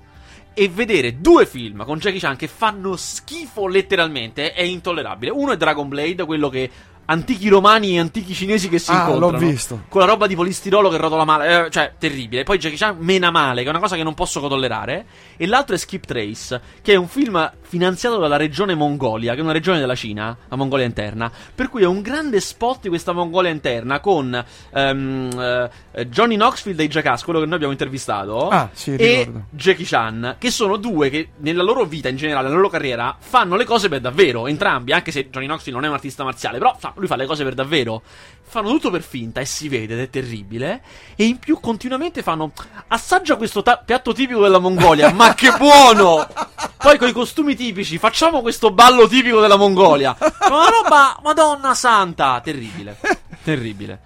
[0.52, 5.30] E vedere due film con Jackie Chan che fanno schifo letteralmente è intollerabile.
[5.30, 6.70] Uno è Dragon Blade, quello che
[7.06, 9.32] antichi romani e antichi cinesi che si ah, incontrano.
[9.32, 9.82] l'ho visto.
[9.88, 11.66] Con la roba di polistirolo che rotola male.
[11.66, 12.42] Eh, cioè, terribile.
[12.42, 15.06] Poi Jackie Chan mena male, che è una cosa che non posso tollerare.
[15.36, 19.42] E l'altro è Skip Trace, che è un film finanziato dalla regione Mongolia, che è
[19.42, 21.30] una regione della Cina, la Mongolia interna.
[21.54, 26.74] Per cui è un grande spot di questa Mongolia interna con um, uh, Johnny Knoxville
[26.74, 31.10] dei Jackass, quello che noi abbiamo intervistato, ah, sì, e Jackie Chan, che sono due
[31.10, 34.92] che nella loro vita in generale, nella loro carriera, fanno le cose per davvero, entrambi,
[34.92, 37.44] anche se Johnny Knoxville non è un artista marziale, però fa, lui fa le cose
[37.44, 38.02] per davvero.
[38.50, 40.82] Fanno tutto per finta e si vede ed è terribile.
[41.14, 42.50] E in più continuamente fanno
[42.88, 46.26] assaggia questo ta- piatto tipico della Mongolia, ma che buono!
[46.76, 50.16] Poi con i costumi tipici, facciamo questo ballo tipico della Mongolia.
[50.48, 52.96] Una roba, madonna santa, terribile.
[53.44, 54.00] Terribile.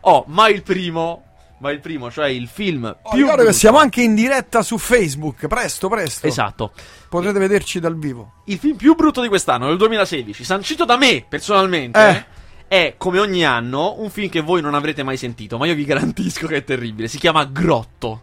[0.00, 1.22] Oh, ma il primo
[1.60, 3.22] ma il primo, cioè il film oh, più.
[3.22, 5.48] Ricordo che siamo anche in diretta su Facebook.
[5.48, 6.26] Presto, presto.
[6.26, 6.72] Esatto.
[7.08, 8.42] Potrete vederci dal vivo.
[8.44, 11.98] Il film più brutto di quest'anno, del 2016, sancito da me personalmente.
[11.98, 12.36] Eh.
[12.68, 15.84] È come ogni anno un film che voi non avrete mai sentito, ma io vi
[15.84, 17.08] garantisco che è terribile.
[17.08, 18.22] Si chiama Grotto.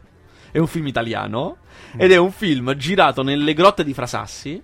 [0.51, 1.57] È un film italiano.
[1.97, 4.61] Ed è un film girato nelle grotte di Frasassi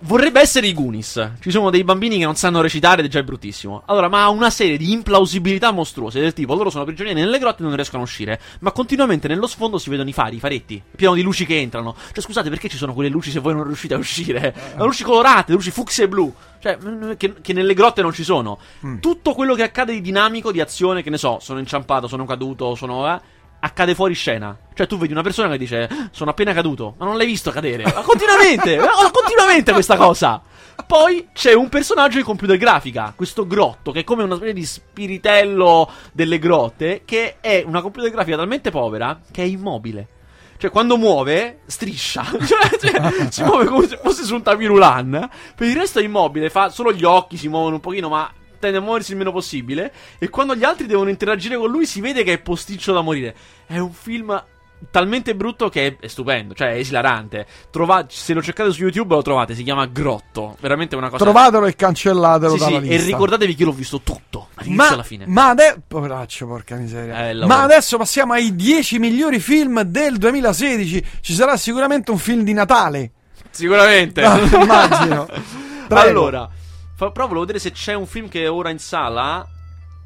[0.00, 1.32] Vorrebbe essere i Goonies.
[1.40, 3.82] Ci sono dei bambini che non sanno recitare ed è già bruttissimo.
[3.86, 6.20] Allora, ma ha una serie di implausibilità mostruose.
[6.20, 8.40] Del tipo, loro sono prigionieri nelle grotte e non riescono a uscire.
[8.60, 10.80] Ma continuamente nello sfondo si vedono i fari, i faretti.
[10.94, 11.96] Pieno di luci che entrano.
[12.12, 14.54] Cioè, scusate, perché ci sono quelle luci se voi non riuscite a uscire?
[14.76, 16.32] Le luci colorate, le luci fucsia e blu.
[16.60, 16.78] Cioè,
[17.16, 18.58] che, che, nelle grotte non ci sono.
[18.86, 18.98] Mm.
[18.98, 22.76] Tutto quello che accade di dinamico, di azione, che ne so, sono inciampato, sono caduto,
[22.76, 23.12] sono.
[23.12, 23.20] Eh,
[23.60, 24.56] accade fuori scena.
[24.74, 27.84] Cioè, tu vedi una persona che dice: Sono appena caduto, ma non l'hai visto cadere.
[27.84, 30.42] Ma continuamente, ma continuamente questa cosa.
[30.86, 34.64] Poi c'è un personaggio in computer grafica, questo grotto, che è come una specie di
[34.64, 40.08] spiritello delle grotte, che è una computer grafica talmente povera che è immobile.
[40.56, 42.24] Cioè, quando muove, striscia.
[42.44, 45.30] cioè, cioè si muove come se fosse su un tapirulan.
[45.54, 48.78] Per il resto è immobile, fa solo gli occhi, si muovono un pochino, ma tende
[48.78, 49.92] a muoversi il meno possibile.
[50.18, 53.34] E quando gli altri devono interagire con lui, si vede che è posticcio da morire.
[53.66, 54.42] È un film
[54.90, 57.46] talmente brutto che è, stupendo, cioè è esilarante.
[57.70, 60.56] Trova- se lo cercate su YouTube lo trovate, si chiama Grotto.
[60.60, 61.24] Veramente una cosa.
[61.24, 65.02] Trovatelo e cancellatelo sì, dalla sì, E ricordatevi che io l'ho visto tutto, ma, alla
[65.02, 65.26] fine.
[65.26, 65.82] Ma adesso.
[65.86, 67.30] Poveraccio, porca miseria.
[67.30, 71.06] Eh, ma adesso passiamo ai 10 migliori film del 2016.
[71.20, 73.10] Ci sarà sicuramente un film di Natale.
[73.50, 74.22] Sicuramente.
[74.22, 75.28] No, immagino.
[75.88, 76.48] allora.
[76.98, 79.46] Fa, però volevo vedere se c'è un film che è ora in sala.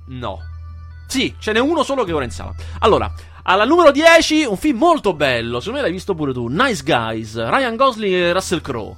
[0.09, 0.39] No.
[1.07, 2.55] Sì, ce n'è uno solo che è ora in sala.
[2.81, 3.11] Allora,
[3.45, 5.59] alla numero 10, un film molto bello.
[5.61, 6.49] Secondo me l'hai visto pure tu.
[6.49, 7.35] Nice Guys.
[7.35, 8.95] Ryan Gosling e Russell Crowe.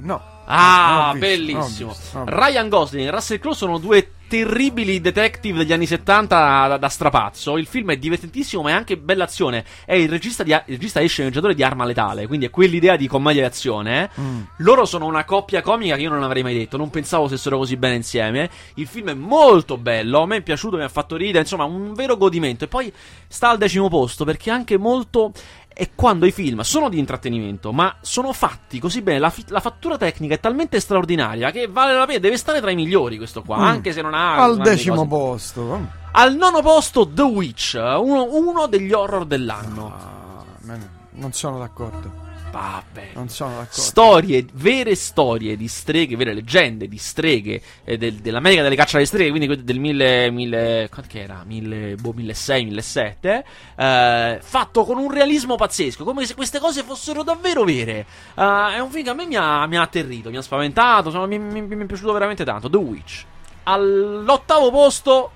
[0.00, 0.22] No.
[0.44, 1.96] Ah, visto, bellissimo.
[2.26, 7.56] Ryan Gosling e Russell Crowe sono due terribili detective degli anni 70 da, da, strapazzo.
[7.56, 9.64] Il film è divertentissimo, ma è anche bella azione.
[9.84, 13.06] È il regista, di, il regista e sceneggiatore di Arma Letale, quindi è quell'idea di
[13.06, 14.10] commedia e azione.
[14.20, 14.40] Mm.
[14.56, 16.76] Loro sono una coppia comica che io non avrei mai detto.
[16.76, 18.50] Non pensavo stessero così bene insieme.
[18.74, 20.22] Il film è molto bello.
[20.22, 21.38] A me è piaciuto, mi ha fatto ridere.
[21.38, 22.64] Insomma, un vero godimento.
[22.64, 22.92] E poi
[23.28, 25.32] sta al decimo posto perché è anche molto
[25.74, 29.60] è quando i film sono di intrattenimento, ma sono fatti così bene, la, fi- la,
[29.60, 33.42] fattura tecnica è talmente straordinaria che vale la pena, deve stare tra i migliori questo
[33.42, 33.62] qua, mm.
[33.62, 34.36] anche se non ha...
[34.36, 36.02] Al decimo posto.
[36.12, 39.92] Al nono posto The Witch, uno, uno degli horror dell'anno.
[39.92, 40.78] Ah,
[41.10, 42.23] non sono d'accordo.
[42.54, 43.10] Vabbè.
[43.14, 43.72] Non sono d'accordo.
[43.80, 49.06] Storie, vere storie di streghe, vere leggende di streghe eh, del- dell'America delle caccia alle
[49.06, 51.42] streghe, quindi del 1000, 1000 quanto che era?
[51.44, 53.44] 1000, boh, 1600, 1700,
[53.76, 58.06] eh, fatto con un realismo pazzesco, come se queste cose fossero davvero vere.
[58.36, 61.08] Eh, è un film che a me mi ha, mi ha atterrito, mi ha spaventato,
[61.08, 62.70] insomma, mi, mi- mi è piaciuto veramente tanto.
[62.70, 63.24] The Witch.
[63.64, 65.30] All'ottavo posto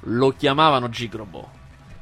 [0.00, 1.50] lo chiamavano Gigrobo.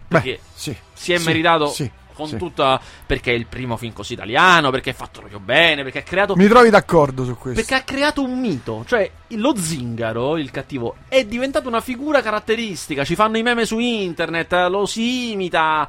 [0.06, 0.76] Perché Beh, sì.
[0.92, 2.37] si è sì, meritato sì, con sì.
[2.37, 2.81] tutta.
[3.05, 6.37] Perché è il primo film così italiano, perché è fatto proprio bene, perché ha creato.
[6.37, 7.61] Mi trovi d'accordo su questo.
[7.61, 13.05] Perché ha creato un mito, cioè lo zingaro, il cattivo, è diventato una figura caratteristica.
[13.05, 15.88] Ci fanno i meme su internet, lo si imita.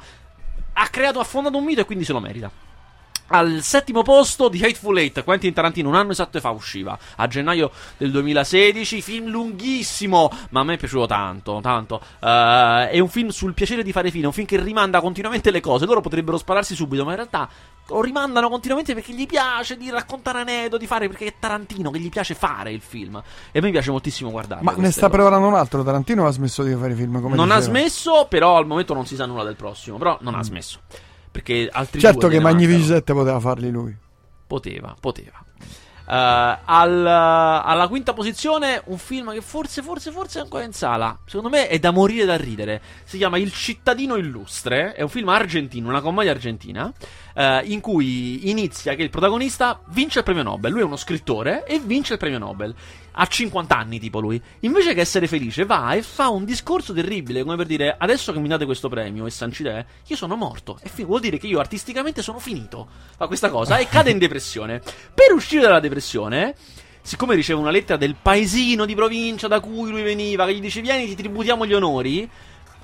[0.78, 2.50] Ha creato, ha fondato un mito e quindi se lo merita.
[3.28, 7.26] Al settimo posto di Hateful Eight, Quentin Tarantino, un anno esatto e fa usciva a
[7.26, 9.02] gennaio del 2016.
[9.02, 11.58] Film lunghissimo, ma a me è piaciuto tanto.
[11.60, 12.00] tanto.
[12.20, 15.60] Eh, è un film sul piacere di fare film, un film che rimanda continuamente le
[15.60, 15.86] cose.
[15.86, 17.48] Loro potrebbero spararsi subito, ma in realtà
[17.88, 22.08] lo rimandano continuamente perché gli piace di raccontare aneddoti, fare perché è Tarantino che gli
[22.08, 23.20] piace fare il film.
[23.50, 24.62] E a me piace moltissimo guardarlo.
[24.64, 25.12] Ma ne sta cose.
[25.18, 25.82] preparando un altro.
[25.82, 27.78] Tarantino ha smesso di fare film come Non ha diceva.
[27.78, 29.98] smesso, però al momento non si sa nulla del prossimo.
[29.98, 30.78] Però non ha smesso.
[31.36, 32.98] Perché altri Certo che ne Magnifici mancano.
[32.98, 33.94] 7 poteva farli lui.
[34.46, 35.44] Poteva, poteva.
[36.08, 41.18] Eh, al- alla quinta posizione un film che forse, forse, forse è ancora in sala.
[41.26, 42.80] Secondo me è da morire da ridere.
[43.04, 44.92] Si chiama Il cittadino illustre.
[44.94, 46.92] È un film argentino, una commedia argentina.
[47.38, 50.72] eh, in cui inizia che il protagonista vince il premio Nobel.
[50.72, 52.74] Lui è uno scrittore e vince il premio Nobel.
[53.18, 54.40] Ha 50 anni, tipo lui.
[54.60, 57.42] Invece che essere felice, va e fa un discorso terribile.
[57.42, 60.78] Come per dire: Adesso che mi date questo premio e sancite, io sono morto.
[60.82, 62.88] E fi- vuol dire che io artisticamente sono finito.
[63.16, 64.80] Fa questa cosa e cade in depressione.
[64.80, 65.94] Per uscire dalla depressione.
[67.02, 70.80] Siccome riceve una lettera del paesino di provincia da cui lui veniva, che gli dice:
[70.80, 72.28] Vieni, ti tributiamo gli onori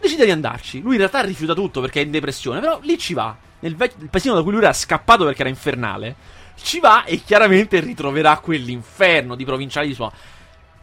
[0.02, 0.82] decide di andarci.
[0.82, 3.34] Lui in realtà rifiuta tutto perché è in depressione, però lì ci va.
[3.60, 6.16] Nel vec- il paesino da cui lui era scappato perché era infernale.
[6.60, 10.12] Ci va e chiaramente ritroverà quell'inferno di provinciali di sua.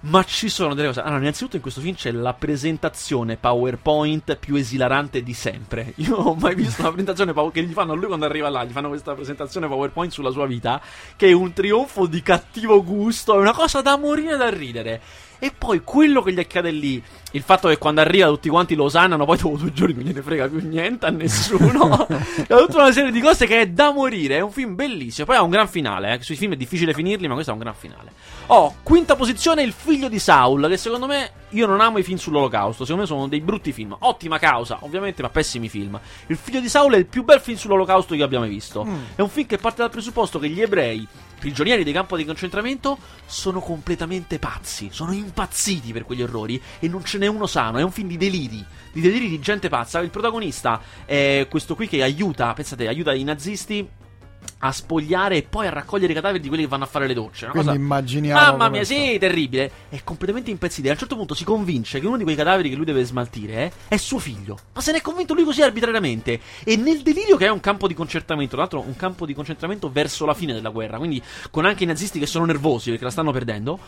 [0.02, 1.02] Ma ci sono delle cose.
[1.02, 5.94] Allora, innanzitutto in questo film c'è la presentazione PowerPoint più esilarante di sempre.
[5.98, 8.48] Io non ho mai visto una presentazione pow- che gli fanno a lui quando arriva
[8.48, 10.82] là, gli fanno questa presentazione PowerPoint sulla sua vita,
[11.18, 15.02] che è un trionfo di cattivo gusto, è una cosa da morire da ridere.
[15.38, 17.02] E poi quello che gli accade lì,
[17.32, 20.22] il fatto che quando arriva tutti quanti lo sanano, poi dopo due giorni non gliene
[20.22, 22.08] frega più niente a nessuno.
[22.08, 24.38] è tutta una serie di cose che è da morire.
[24.38, 25.28] È un film bellissimo.
[25.28, 26.16] Poi ha un gran finale.
[26.16, 26.24] Eh.
[26.24, 28.12] Sui film è difficile finirli, ma questo ha un gran finale.
[28.48, 30.68] Oh, quinta posizione, Il figlio di Saul.
[30.68, 32.84] Che secondo me io non amo i film sull'olocausto.
[32.84, 33.96] Secondo me sono dei brutti film.
[34.00, 36.00] Ottima causa, ovviamente, ma pessimi film.
[36.28, 38.88] Il figlio di Saul è il più bel film sull'olocausto che abbiamo mai visto.
[39.16, 41.08] È un film che parte dal presupposto che gli ebrei
[41.40, 47.04] prigionieri dei campi di concentramento sono completamente pazzi, sono impazziti per quegli orrori e non
[47.04, 50.00] ce n'è uno sano, è un film di deliri, di deliri di gente pazza.
[50.00, 53.88] Il protagonista è questo qui che aiuta, pensate, aiuta i nazisti
[54.62, 57.14] a spogliare e poi a raccogliere i cadaveri di quelli che vanno a fare le
[57.14, 57.46] docce.
[57.46, 58.40] Una Quindi cosa immaginiamo.
[58.40, 58.94] Mamma mia, sta.
[58.94, 59.72] sì, terribile.
[59.90, 60.88] È completamente impazzito.
[60.88, 63.04] E a un certo punto si convince che uno di quei cadaveri che lui deve
[63.04, 64.58] smaltire eh, è suo figlio.
[64.74, 66.40] Ma se ne è convinto lui così arbitrariamente.
[66.64, 69.90] E nel delirio che è un campo di concentramento, tra l'altro un campo di concentramento
[69.90, 73.12] verso la fine della guerra, quindi con anche i nazisti che sono nervosi perché la
[73.12, 73.80] stanno perdendo.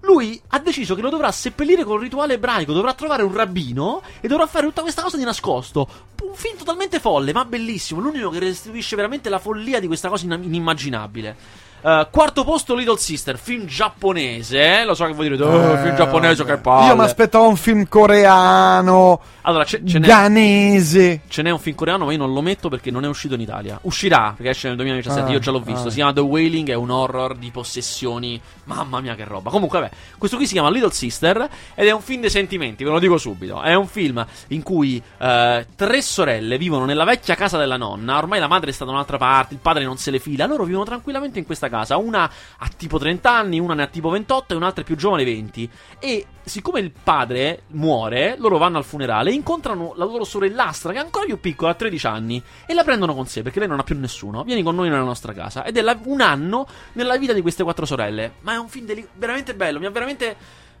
[0.00, 4.02] Lui ha deciso che lo dovrà seppellire con il rituale ebraico, dovrà trovare un rabbino
[4.20, 5.88] e dovrà fare tutta questa cosa di nascosto.
[6.22, 8.00] Un film totalmente folle, ma bellissimo.
[8.00, 11.66] L'unico che restituisce veramente la follia di questa cosa in- inimmaginabile.
[11.80, 14.80] Eh, quarto posto Little Sister, film giapponese.
[14.80, 14.84] eh?
[14.84, 16.86] Lo so che voi direte, oh, Eh, film giapponese, che palle.
[16.88, 21.20] Io mi aspettavo un film coreano, Allora, ce, ce n'è, ghanese.
[21.28, 23.40] ce n'è un film coreano, ma io non lo metto perché non è uscito in
[23.40, 23.78] Italia.
[23.82, 25.86] Uscirà, perché esce nel 2017, Ah, io già l'ho visto.
[25.88, 25.90] ah.
[25.90, 28.40] Si chiama The Wailing, è un horror di possessioni.
[28.64, 29.50] Mamma mia, che roba.
[29.50, 32.90] Comunque, vabbè, questo qui si chiama Little Sister ed è un film dei sentimenti, ve
[32.90, 33.62] lo dico subito.
[33.62, 38.18] È un film in cui eh, tre sorelle vivono nella vecchia casa della nonna.
[38.18, 40.44] Ormai la madre è stata da un'altra parte, il padre non se le fila.
[40.46, 41.96] Loro vivono tranquillamente in questa casa.
[41.96, 45.24] Una ha tipo 30 anni, una ne ha tipo 28 e un'altra è più giovane
[45.24, 45.70] 20.
[45.98, 50.98] E siccome il padre muore, loro vanno al funerale e incontrano la loro sorellastra, che
[50.98, 53.78] è ancora più piccola, ha 13 anni, e la prendono con sé perché lei non
[53.78, 54.42] ha più nessuno.
[54.44, 55.64] Vieni con noi nella nostra casa.
[55.64, 58.34] Ed è la- un anno nella vita di queste quattro sorelle.
[58.40, 60.36] Ma è un film deli- veramente bello, mi ha veramente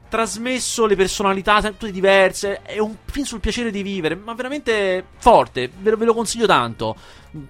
[0.08, 2.62] trasmesso le personalità tutte diverse.
[2.62, 5.70] È un film sul piacere di vivere, ma veramente forte.
[5.78, 6.96] Ve lo consiglio tanto.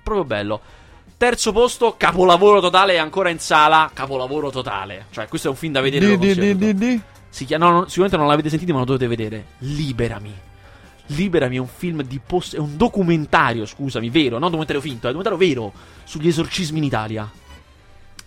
[0.02, 0.60] Proprio bello.
[1.18, 3.90] Terzo posto, capolavoro totale, è ancora in sala.
[3.92, 5.06] Capolavoro totale.
[5.10, 6.16] Cioè, questo è un film da vedere.
[6.16, 7.00] Di, di, di, di.
[7.28, 9.46] Si chiama, no, sicuramente non l'avete sentito, ma lo dovete vedere.
[9.58, 10.32] Liberami.
[11.06, 12.54] Liberami è un film di post.
[12.54, 15.72] È un documentario, scusami, vero, non un documentario finto, è un documentario vero
[16.04, 17.28] sugli esorcismi in Italia.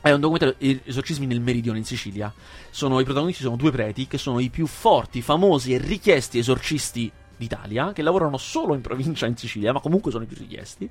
[0.02, 2.34] È un documentario eh, esorcismi nel meridione in Sicilia.
[2.72, 7.10] Sono, I protagonisti sono due preti che sono i più forti, famosi e richiesti esorcisti
[7.38, 10.90] d'Italia, che lavorano solo in provincia in Sicilia, ma comunque sono i più richiesti.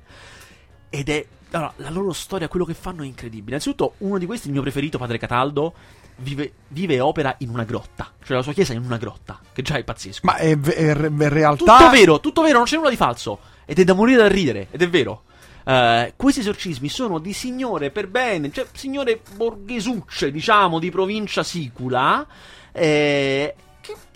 [0.89, 3.49] Ed è allora, la loro storia, quello che fanno è incredibile.
[3.51, 5.73] Innanzitutto, uno di questi, il mio preferito, Padre Cataldo,
[6.17, 8.11] vive, vive e opera in una grotta.
[8.23, 10.21] Cioè, la sua chiesa è in una grotta, che già è pazzesco.
[10.23, 11.77] Ma è, è è realtà.
[11.77, 13.39] Tutto vero, tutto vero, non c'è nulla di falso.
[13.65, 15.23] Ed è da morire da ridere, ed è vero.
[15.63, 22.25] Eh, questi esorcismi sono di signore per bene, cioè signore borghesucce, diciamo, di provincia sicula.
[22.71, 23.55] eh,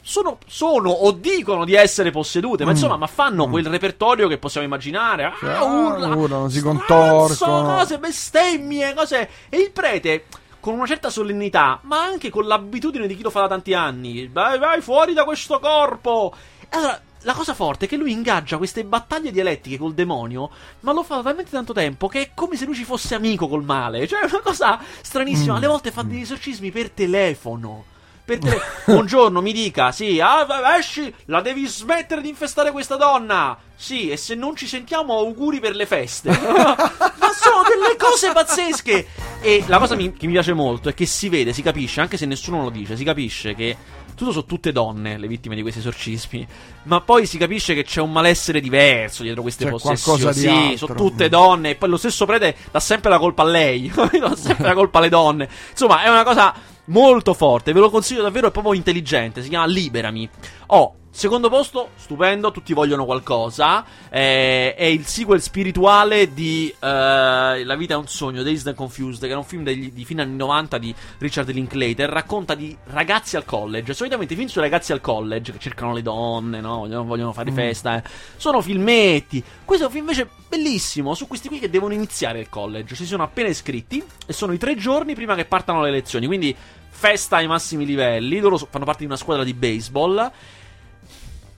[0.08, 2.74] sono, sono o dicono di essere possedute, ma Mm.
[2.76, 3.52] insomma, ma fanno Mm.
[3.52, 5.34] quel repertorio che possiamo immaginare.
[5.40, 7.76] Cioè, Ah, urla, urlano, si contorcono.
[7.76, 9.30] cose, bestemmie, cose.
[9.50, 10.26] E il prete.
[10.60, 14.28] Con una certa solennità, ma anche con l'abitudine di chi lo fa da tanti anni.
[14.28, 16.34] Vai, vai fuori da questo corpo!
[16.70, 20.50] Allora, la cosa forte è che lui ingaggia queste battaglie dialettiche col demonio,
[20.82, 23.48] ma lo fa da talmente tanto tempo che è come se lui ci fosse amico
[23.48, 24.08] col male.
[24.08, 25.54] Cioè, è una cosa stranissima.
[25.54, 25.58] Mm.
[25.58, 27.86] Alle volte fa degli esorcismi per telefono.
[28.26, 33.56] Per tele- Buongiorno, mi dica, sì, ah, esci, la devi smettere di infestare questa donna.
[33.76, 36.30] Sì, e se non ci sentiamo, auguri per le feste.
[36.34, 39.08] Ma sono delle cose pazzesche.
[39.42, 42.18] E la cosa mi- che mi piace molto è che si vede, si capisce, anche
[42.18, 43.78] se nessuno lo dice, si capisce che
[44.16, 46.48] tutto sono tutte donne le vittime di questi esorcismi.
[46.84, 50.34] Ma poi si capisce che c'è un malessere diverso dietro queste C'è possessioni.
[50.34, 50.78] di Sì, altro.
[50.78, 51.72] sono tutte donne.
[51.72, 53.92] E poi lo stesso prete dà sempre la colpa a lei.
[53.94, 55.48] dà sempre la colpa alle donne.
[55.70, 56.56] Insomma, è una cosa
[56.86, 57.74] molto forte.
[57.74, 59.42] Ve lo consiglio davvero, è proprio intelligente.
[59.42, 60.30] Si chiama Liberami.
[60.68, 60.96] Oh.
[61.18, 63.86] Secondo posto, stupendo, tutti vogliono qualcosa.
[64.10, 69.22] eh, è il sequel spirituale di eh, La vita è un sogno, Dazed and Confused,
[69.22, 72.10] che era un film degli, di fine anni 90 di Richard Linklater.
[72.10, 73.94] Racconta di ragazzi al college.
[73.94, 76.80] Solitamente i film sui ragazzi al college che cercano le donne, no?
[76.80, 77.56] Vogliono, vogliono fare Mm.
[77.56, 77.96] festa.
[77.96, 78.04] eh.
[78.36, 79.42] Sono filmetti.
[79.64, 82.94] Questo è un film invece bellissimo su questi qui che devono iniziare il college.
[82.94, 86.26] Si sono appena iscritti e sono i tre giorni prima che partano le lezioni.
[86.28, 86.54] Quindi
[86.90, 88.40] festa ai massimi livelli.
[88.42, 90.30] Loro fanno parte di una squadra di baseball.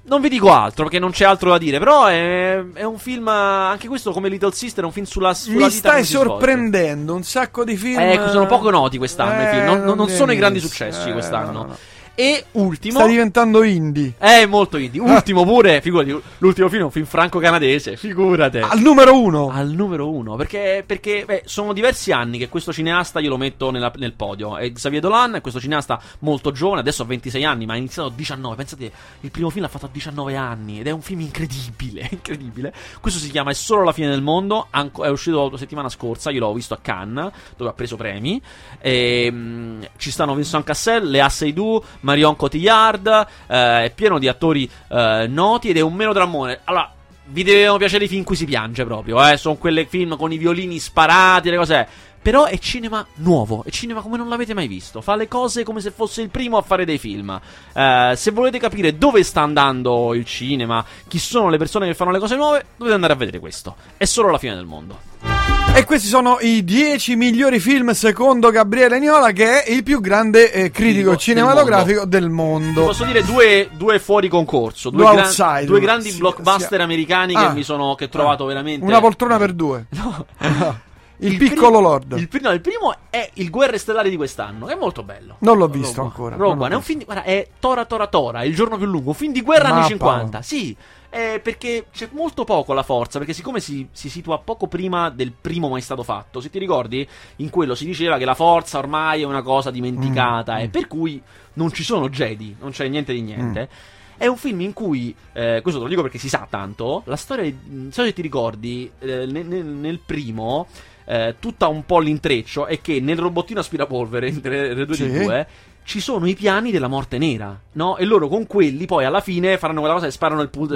[0.07, 1.79] Non vi dico altro perché non c'è altro da dire.
[1.79, 3.27] Però è, è un film.
[3.27, 7.63] Anche questo, come Little Sister, è un film sulla, sulla Mi stai sorprendendo un sacco
[7.65, 7.99] di film.
[7.99, 9.65] Ecco, sono poco noti quest'anno i film.
[9.65, 11.51] Non, non- non Eh, sono i grandi successi Eh, quest'anno.
[11.51, 11.77] no, no.
[12.19, 12.97] E ultimo.
[12.97, 14.15] Sta diventando indie.
[14.17, 14.99] È molto indie.
[14.99, 15.81] Ultimo pure.
[15.81, 17.95] Figurati, l'ultimo film è un film franco-canadese.
[17.95, 18.59] Figurate.
[18.61, 19.51] Al numero uno.
[19.51, 23.69] Al numero uno, perché, perché beh, sono diversi anni che questo cineasta io lo metto
[23.69, 24.57] nella- nel podio.
[24.57, 28.09] È Xavier Dolan, è questo cineasta molto giovane, adesso ha 26 anni, ma ha iniziato
[28.09, 28.55] a 19.
[28.55, 32.73] Pensate, il primo film l'ha fatto a 19 anni ed è un film incredibile, incredibile.
[32.99, 36.39] Questo si chiama È solo la fine del mondo, è uscito la settimana scorsa, io
[36.39, 38.41] l'ho visto a Cannes, dove ha preso premi.
[38.81, 44.69] E, mm, ci stanno Vincent Cassel, Lea Seydoux, Marion Cotillard, eh, è pieno di attori
[44.87, 46.61] eh, noti ed è un meno drammone.
[46.63, 46.89] Allora,
[47.25, 49.35] vi devono piacere i film in cui si piange proprio, eh?
[49.35, 51.87] Sono quelle film con i violini sparati, le cose.
[52.21, 55.01] Però è cinema nuovo, è cinema come non l'avete mai visto.
[55.01, 57.39] Fa le cose come se fosse il primo a fare dei film.
[57.73, 62.11] Eh, se volete capire dove sta andando il cinema, chi sono le persone che fanno
[62.11, 63.75] le cose nuove, dovete andare a vedere questo.
[63.97, 65.36] È solo la fine del mondo.
[65.77, 70.51] E questi sono i 10 migliori film secondo Gabriele Niola, che è il più grande
[70.51, 72.83] eh, critico Del cinematografico del Vi mondo.
[72.85, 75.65] Posso dire due, due fuori concorso, due, Due gran- outsider.
[75.65, 76.81] due grandi Sì, blockbuster sì.
[76.83, 77.49] americani Ah.
[77.49, 78.83] che mi sono che ho trovato veramente.
[78.83, 79.85] Una poltrona per due.
[79.97, 80.25] No.
[81.19, 82.11] Il, piccolo prim- Lord.
[82.17, 84.67] Il, no, il primo è il Guerre Stellari di quest'anno.
[84.67, 85.37] È molto bello.
[85.39, 86.43] Non l'ho visto Rogue ancora, One.
[86.43, 86.85] Rogue One è un visto.
[86.85, 86.99] film.
[86.99, 89.09] Di, guarda, è Tora Tora Tora, il giorno più lungo.
[89.09, 90.29] Un film di guerra Ma anni 50.
[90.29, 90.43] Paolo.
[90.43, 90.75] Sì.
[91.09, 93.17] Eh, perché c'è molto poco alla forza.
[93.17, 97.07] Perché, siccome si, si situa poco prima del primo mai stato fatto, se ti ricordi,
[97.37, 100.55] in quello si diceva che la forza ormai è una cosa dimenticata.
[100.55, 100.69] Mm, E mm.
[100.69, 101.21] per cui
[101.53, 103.69] non ci sono Jedi, non c'è niente di niente.
[104.17, 107.15] È un film in cui, eh, questo te lo dico perché si sa tanto, la
[107.15, 110.65] storia, non so se ti ricordi, eh, nel, nel- primo,
[111.05, 115.07] eh, tutta un po' l'intreccio è che nel robottino aspirapolvere, le due Sì.
[115.09, 115.47] di due,
[115.87, 117.95] ci sono i piani della morte nera, no?
[117.95, 120.75] E loro con quelli poi alla fine faranno quella cosa e sparano il punto.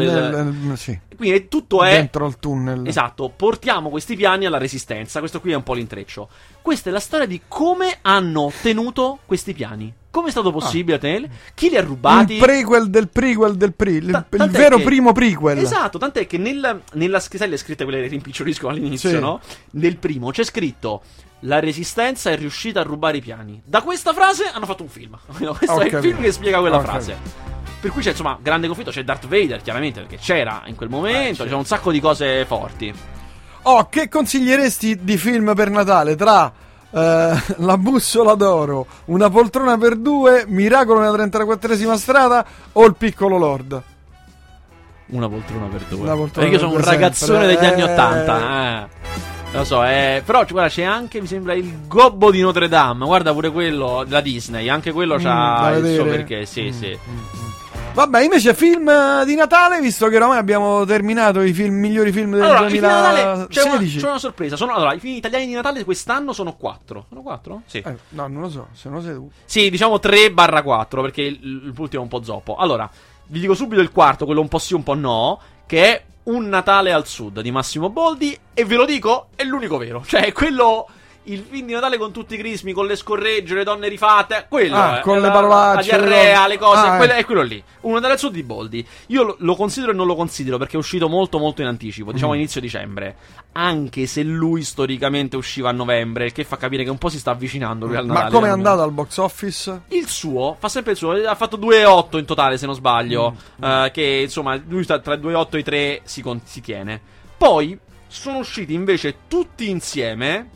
[0.78, 1.91] Sì, Quindi tutto è...
[1.97, 2.88] dentro al tunnel.
[2.88, 5.19] Esatto, portiamo questi piani alla resistenza.
[5.19, 6.30] Questo qui è un po' l'intreccio.
[6.62, 9.93] Questa è la storia di come hanno ottenuto questi piani.
[10.10, 11.30] Come è stato possibile a tenerli?
[11.56, 12.36] Chi li ha rubati?
[12.36, 15.58] Il prequel del prequel del pre, il, Ta- il vero che- primo prequel.
[15.58, 19.19] Esatto, tant'è che nel- nella sai le scritte quelle che rimpiccioliscono all'inizio, Sì.
[19.19, 19.41] no?
[19.71, 21.02] Nel primo c'è scritto
[21.41, 23.62] la resistenza è riuscita a rubare i piani.
[23.65, 25.17] Da questa frase hanno fatto un film.
[25.25, 27.17] Questo Ho è il film che spiega quella Ho frase.
[27.80, 31.45] Per cui c'è insomma grande conflitto, c'è Darth Vader chiaramente perché c'era in quel momento,
[31.45, 32.93] c'è un sacco di cose forti.
[33.63, 36.51] Oh, che consiglieresti di film per Natale tra
[36.91, 43.38] eh, La bussola d'oro, Una poltrona per due, Miracolo nella 34esima strada o Il piccolo
[43.38, 43.82] Lord?
[45.07, 46.05] Una poltrona per due.
[46.07, 47.55] Poltrona Perché io sono un per ragazzone sempre.
[47.55, 47.91] degli anni Eh.
[47.91, 48.84] Ottanta.
[48.86, 49.30] Eh.
[49.54, 53.04] Lo so, eh, però guarda, c'è anche, mi sembra, il gobbo di Notre Dame.
[53.06, 54.70] Guarda pure quello della Disney.
[54.70, 56.45] Anche quello Mm, c'ha il suo perché.
[56.45, 56.88] Sì, Mm, sì.
[57.10, 57.49] mm, mm.
[57.93, 62.32] Vabbè, invece film eh, di Natale, visto che ormai abbiamo terminato i film, migliori film
[62.32, 63.97] del Allora, i film di Natale, c'è una, 2016.
[63.99, 64.56] c'è una sorpresa.
[64.56, 67.06] Sono, allora, i film italiani di Natale quest'anno sono quattro.
[67.10, 67.64] Sono quattro?
[67.66, 67.80] Sì.
[67.80, 69.30] Eh, no, non lo so, se no sei tu.
[69.43, 72.56] Sì, diciamo 3 barra 4, perché il- l'ultimo è un po' zoppo.
[72.56, 72.89] Allora,
[73.28, 76.49] vi dico subito il quarto, quello un po' sì, un po' no, che è Un
[76.49, 80.03] Natale al Sud di Massimo Boldi, e ve lo dico, è l'unico vero.
[80.07, 80.88] Cioè, quello...
[81.26, 84.76] Il film di Natale con tutti i crismi, con le scorregge, le donne rifatte, quello
[84.76, 87.17] Ah, con è le la- parolacce, la diarrea, le cose, Ah, quello- eh.
[87.17, 87.63] è quello lì.
[87.82, 88.86] Un Natale al Sud di Boldi.
[89.07, 92.09] Io lo, lo considero e non lo considero perché è uscito molto molto in anticipo,
[92.09, 92.13] Mm.
[92.13, 93.15] diciamo inizio dicembre.
[93.53, 97.19] Anche se lui storicamente usciva a novembre, il che fa capire che un po' si
[97.19, 98.26] sta avvicinando lui al Natale.
[98.26, 99.82] Ma come è andato al box office?
[99.89, 103.36] Il suo fa sempre il suo, ha fatto 2,8 in totale se non sbaglio.
[103.63, 106.61] Mm, eh, che insomma, lui sta tra i 2,8 e i 3 si, con- si
[106.61, 106.99] tiene.
[107.38, 110.49] Poi sono usciti invece tutti insieme.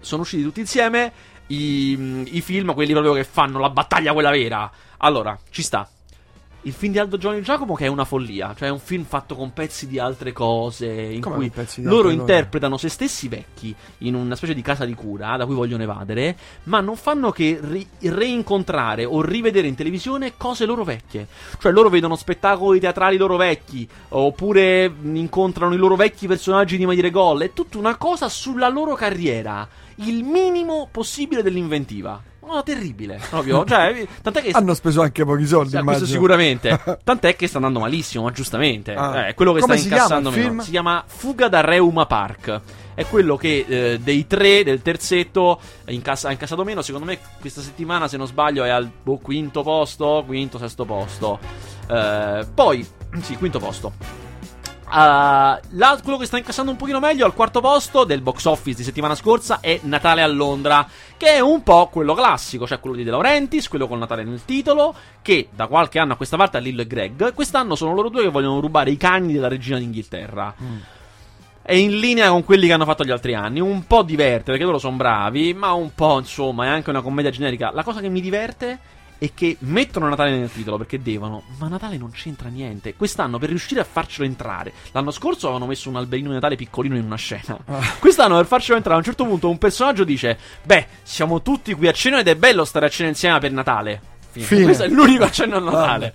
[0.00, 1.12] Sono usciti tutti insieme
[1.48, 4.70] i, i film, quelli proprio che fanno la battaglia quella vera.
[4.98, 5.88] Allora, ci sta.
[6.64, 9.34] Il film di Aldo Giovanni Giacomo che è una follia, cioè è un film fatto
[9.34, 14.36] con pezzi di altre cose, in Come cui loro interpretano se stessi vecchi in una
[14.36, 19.04] specie di casa di cura da cui vogliono evadere, ma non fanno che ri- reincontrare
[19.04, 21.26] o rivedere in televisione cose loro vecchie.
[21.58, 27.10] Cioè loro vedono spettacoli teatrali loro vecchi, oppure incontrano i loro vecchi personaggi di Magire
[27.10, 32.30] Gol, è tutta una cosa sulla loro carriera, il minimo possibile dell'inventiva.
[32.42, 36.06] Una terribile, proprio, cioè, tant'è che Hanno speso anche pochi soldi, sì, questo immagino.
[36.06, 36.80] sicuramente.
[37.04, 38.94] Tant'è che sta andando malissimo, ma giustamente.
[38.94, 39.20] Ah.
[39.20, 40.42] Eh, è quello che Come sta incassando meno.
[40.42, 40.60] film?
[40.60, 42.60] Si chiama Fuga da Reuma Park.
[42.94, 46.82] È quello che eh, dei tre del terzetto incassa- ha incassato meno.
[46.82, 50.22] Secondo me, questa settimana, se non sbaglio, è al boh, quinto posto.
[50.26, 51.38] Quinto, sesto posto.
[51.88, 52.86] Eh, poi,
[53.22, 53.92] sì, quinto posto.
[54.94, 55.58] Uh,
[56.02, 59.14] quello che sta incassando un pochino meglio al quarto posto del box office di settimana
[59.14, 60.86] scorsa è Natale a Londra,
[61.16, 64.44] che è un po' quello classico, cioè quello di De Laurentiis, quello con Natale nel
[64.44, 67.32] titolo, che da qualche anno a questa parte è Lillo e Greg.
[67.32, 70.54] Quest'anno sono loro due che vogliono rubare i cani della regina d'Inghilterra.
[71.62, 73.60] È in linea con quelli che hanno fatto gli altri anni.
[73.60, 77.30] Un po' diverte perché loro sono bravi, ma un po' insomma è anche una commedia
[77.30, 77.70] generica.
[77.72, 78.78] La cosa che mi diverte
[79.22, 82.96] è che mettono Natale nel titolo perché devono, ma Natale non c'entra niente.
[82.96, 86.96] Quest'anno per riuscire a farcelo entrare, l'anno scorso avevano messo un alberino di Natale piccolino
[86.96, 87.56] in una scena.
[88.00, 91.86] Quest'anno per farcelo entrare a un certo punto un personaggio dice: Beh, siamo tutti qui
[91.86, 94.00] a cena ed è bello stare a cena insieme per Natale.
[94.30, 94.44] Fine.
[94.44, 94.64] Fine.
[94.64, 96.12] Questo è l'unico accenno a Natale.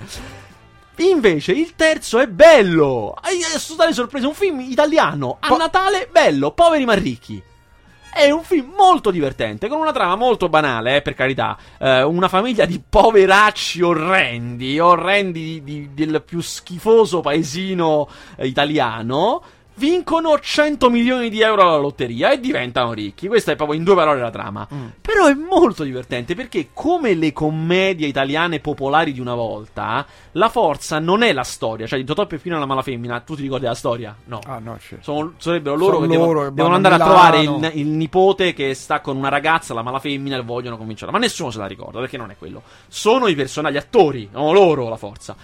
[0.97, 3.15] Invece il terzo è bello.
[3.21, 4.27] È totale sorpresa.
[4.27, 7.41] Un film italiano a Po- Natale bello, poveri ma ricchi.
[8.13, 11.55] È un film molto divertente, con una trama molto banale, eh, per carità.
[11.77, 19.43] Eh, una famiglia di poveracci orrendi, orrendi di- di- del più schifoso paesino eh, italiano.
[19.77, 23.27] Vincono 100 milioni di euro alla lotteria e diventano ricchi.
[23.27, 24.67] Questa è proprio in due parole la trama.
[24.99, 30.97] Però è molto divertente perché, come le commedie italiane popolari di una volta, la forza
[30.97, 31.85] non è la storia.
[31.85, 34.15] Cioè, di Totò Peppino e la mala femmina, tu ti ricordi la storia?
[34.25, 34.39] No.
[34.47, 35.03] Ah, no, certo.
[35.03, 37.67] Sono- sarebbero loro Sono che, devono, loro devono vanno andare a a trovare Milano.
[37.67, 41.11] il, il nipote che sta con una ragazza, la mala femmina, e vogliono convincerla.
[41.13, 42.63] Ma nessuno se la ricorda perché non è quello.
[42.87, 45.35] Sono i personaggi, gli attori, sono loro la forza.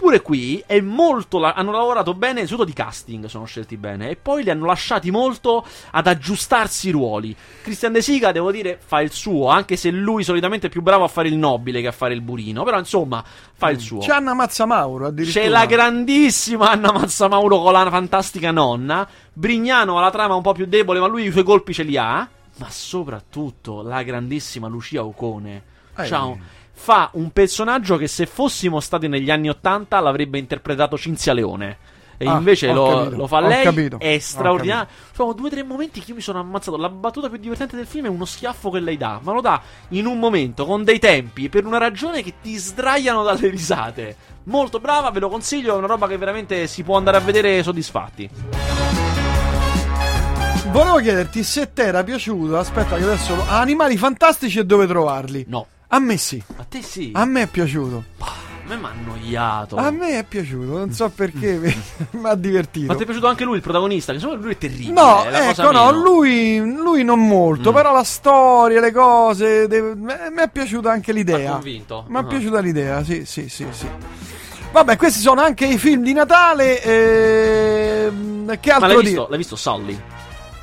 [0.00, 1.38] Pure qui è molto.
[1.38, 4.08] la- hanno lavorato bene, innanzitutto di casting sono scelti bene.
[4.08, 7.36] E poi li hanno lasciati molto ad aggiustarsi i ruoli.
[7.60, 11.04] Christian De Sica, devo dire, fa il suo, anche se lui solitamente è più bravo
[11.04, 12.64] a fare il nobile che a fare il burino.
[12.64, 13.22] Però insomma,
[13.52, 13.98] fa il suo.
[13.98, 15.44] C'è Anna Mazzamauro addirittura.
[15.44, 19.06] C'è la grandissima Anna Mazzamauro con la fantastica nonna.
[19.34, 21.98] Brignano ha la trama un po' più debole, ma lui i suoi colpi ce li
[21.98, 22.26] ha.
[22.56, 25.62] Ma soprattutto la grandissima Lucia Ocone.
[26.06, 26.38] Ciao.
[26.82, 31.76] Fa un personaggio che se fossimo stati negli anni Ottanta l'avrebbe interpretato Cinzia Leone.
[32.16, 33.64] E Ah, invece lo, capito, lo fa lei.
[33.64, 34.88] capito, È straordinario.
[35.14, 36.78] Sono due o tre momenti che io mi sono ammazzato.
[36.78, 39.20] La battuta più divertente del film è uno schiaffo che lei dà.
[39.22, 43.22] Ma lo dà in un momento, con dei tempi, per una ragione che ti sdraiano
[43.24, 44.16] dalle risate.
[44.44, 45.74] Molto brava, ve lo consiglio.
[45.74, 48.28] È una roba che veramente si può andare a vedere soddisfatti.
[50.72, 52.56] Volevo chiederti se ti era piaciuto.
[52.56, 53.34] Aspetta, che adesso.
[53.48, 55.44] Animali fantastici e dove trovarli?
[55.46, 55.66] No.
[55.92, 56.42] A me sì.
[56.56, 57.10] A te sì.
[57.14, 58.04] A me è piaciuto.
[58.18, 58.28] A
[58.66, 59.74] me mi ha annoiato.
[59.76, 60.78] A me è piaciuto.
[60.78, 61.58] Non so perché.
[62.12, 62.86] mi ha divertito.
[62.86, 64.12] Ma ti è piaciuto anche lui, il protagonista?
[64.12, 64.92] Che lui è terribile.
[64.92, 67.74] No, è ecco, no, lui, lui non molto, Mm.
[67.74, 71.52] però la storia, le cose, de- mi è piaciuta anche l'idea.
[71.52, 72.04] convinto.
[72.08, 72.24] Mi è Ah.
[72.24, 73.88] piaciuta l'idea, sì, sì, sì, sì.
[74.70, 76.80] Vabbè, questi sono anche i film di Natale.
[76.84, 79.08] ehm, che Ma altro l'hai dire?
[79.08, 80.00] visto, l'hai visto Sully?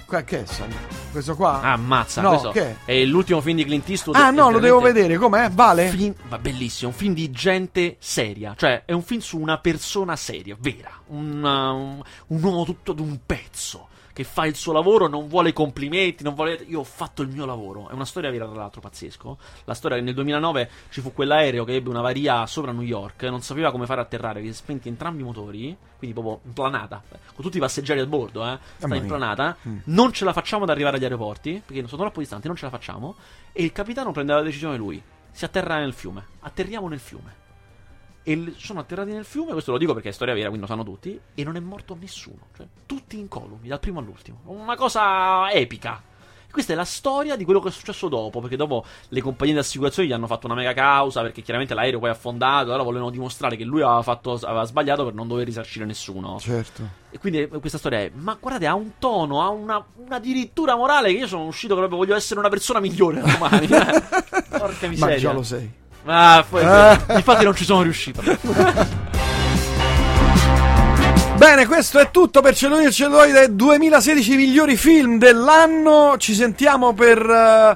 [0.09, 0.75] Che è Sally?
[1.17, 1.61] Questo qua?
[1.61, 2.21] Ah, ammazza.
[2.21, 2.75] No, questo che?
[2.85, 4.15] è l'ultimo film di Clint Eastwood.
[4.17, 5.17] Ah, no, lo devo vedere.
[5.17, 5.49] Com'è?
[5.49, 5.89] Vale?
[5.89, 8.53] Film, ma bellissimo, un film di gente seria.
[8.55, 10.91] Cioè, è un film su una persona seria, vera.
[11.07, 13.87] Un, uh, un, un uomo tutto ad un pezzo.
[14.17, 16.65] Che fa il suo lavoro, non vuole complimenti, non vuole...
[16.69, 17.87] Io ho fatto il mio lavoro.
[17.87, 19.37] È una storia vera, tra l'altro, pazzesco.
[19.65, 23.21] La storia che nel 2009 ci fu quell'aereo che ebbe una varia sopra New York,
[23.25, 27.03] non sapeva come fare a atterrare, si spenti entrambi i motori, quindi proprio in planata,
[27.35, 29.77] con tutti i passeggeri a bordo, eh, sta in planata, mm.
[29.83, 32.71] non ce la facciamo ad arrivare agli aeroporti, perché sono troppo distanti, non ce la
[32.71, 33.17] facciamo,
[33.51, 34.99] e il capitano prende la decisione lui.
[35.29, 36.25] Si atterra nel fiume.
[36.39, 37.45] Atterriamo nel fiume
[38.27, 40.83] e sono atterrati nel fiume, questo lo dico perché è storia vera, quindi lo sanno
[40.83, 44.41] tutti, e non è morto nessuno, cioè tutti incolumi, dal primo all'ultimo.
[44.47, 46.03] Una cosa epica.
[46.51, 49.59] Questa è la storia di quello che è successo dopo, perché dopo le compagnie di
[49.59, 53.11] assicurazione gli hanno fatto una mega causa, perché chiaramente l'aereo poi è affondato, allora volevano
[53.11, 56.37] dimostrare che lui aveva, fatto, aveva sbagliato per non dover risarcire nessuno.
[56.37, 56.83] Certo.
[57.09, 61.13] E quindi questa storia è, ma guardate, ha un tono, ha una, una dirittura morale
[61.13, 63.67] che io sono uscito che proprio voglio essere una persona migliore domani.
[63.67, 64.03] eh.
[64.57, 65.15] Porca miseria.
[65.15, 65.85] Ma già lo sei.
[66.09, 66.97] Ah, poi, ah.
[67.15, 68.21] infatti non ci sono riuscito.
[71.37, 76.15] Bene, questo è tutto per Cellulite e Celluloide 2016 migliori film dell'anno.
[76.17, 77.75] Ci sentiamo per uh,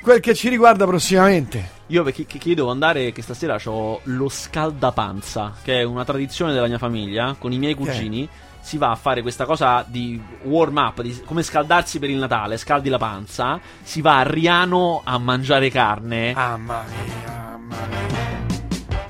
[0.00, 1.72] quel che ci riguarda prossimamente.
[1.88, 6.52] Io perché che, io devo andare che stasera ho lo scaldapanza, che è una tradizione
[6.52, 8.22] della mia famiglia, con i miei cugini.
[8.22, 12.16] Okay si va a fare questa cosa di warm up, di come scaldarsi per il
[12.16, 16.32] Natale, scaldi la panza, si va a Riano a mangiare carne.
[16.32, 17.33] Mia, mamma mia.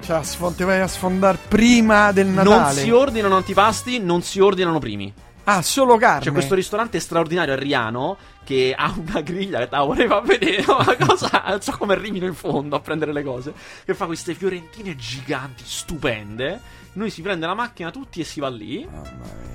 [0.04, 2.54] Cioè, sfond- ti vai a sfondare prima del Natale.
[2.54, 5.12] Non si ordinano antipasti, non si ordinano primi.
[5.44, 6.20] Ah, solo carne.
[6.24, 10.96] C'è questo ristorante straordinario a Riano che ha una griglia che la voleva vedere, una
[10.96, 13.52] cosa, non so come arrivino in fondo a prendere le cose,
[13.84, 16.60] che fa queste fiorentine giganti, stupende.
[16.94, 18.86] Noi si prende la macchina tutti e si va lì.
[18.90, 19.08] Mamma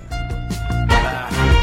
[0.09, 1.58] mia.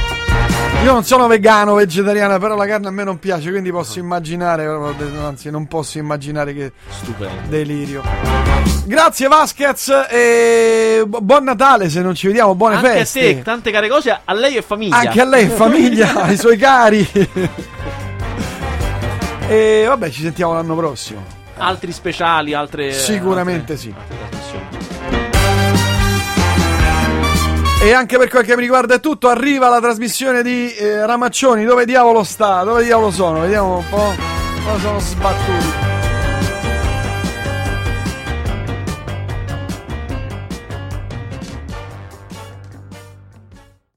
[0.84, 4.66] Io non sono vegano, vegetariano, però la carne a me non piace, quindi posso immaginare,
[4.66, 6.72] anzi non posso immaginare che...
[6.88, 7.48] Stupendo.
[7.48, 8.02] Delirio.
[8.84, 13.18] Grazie Vasquez e buon Natale se non ci vediamo, buone Anche feste.
[13.18, 14.96] Anche a te, tante care cose, a lei e famiglia.
[14.96, 17.08] Anche a lei e famiglia, ai suoi cari.
[19.48, 21.24] e vabbè, ci sentiamo l'anno prossimo.
[21.56, 22.92] Altri speciali, altre...
[22.92, 23.92] Sicuramente altre, sì.
[23.96, 24.75] Altre
[27.80, 29.28] e anche per quel che mi riguarda è tutto.
[29.28, 31.64] Arriva la trasmissione di eh, Ramaccioni.
[31.64, 32.62] Dove diavolo sta?
[32.62, 33.40] Dove diavolo sono?
[33.40, 34.14] Vediamo un po'.
[34.64, 35.95] Come sono sbattuti.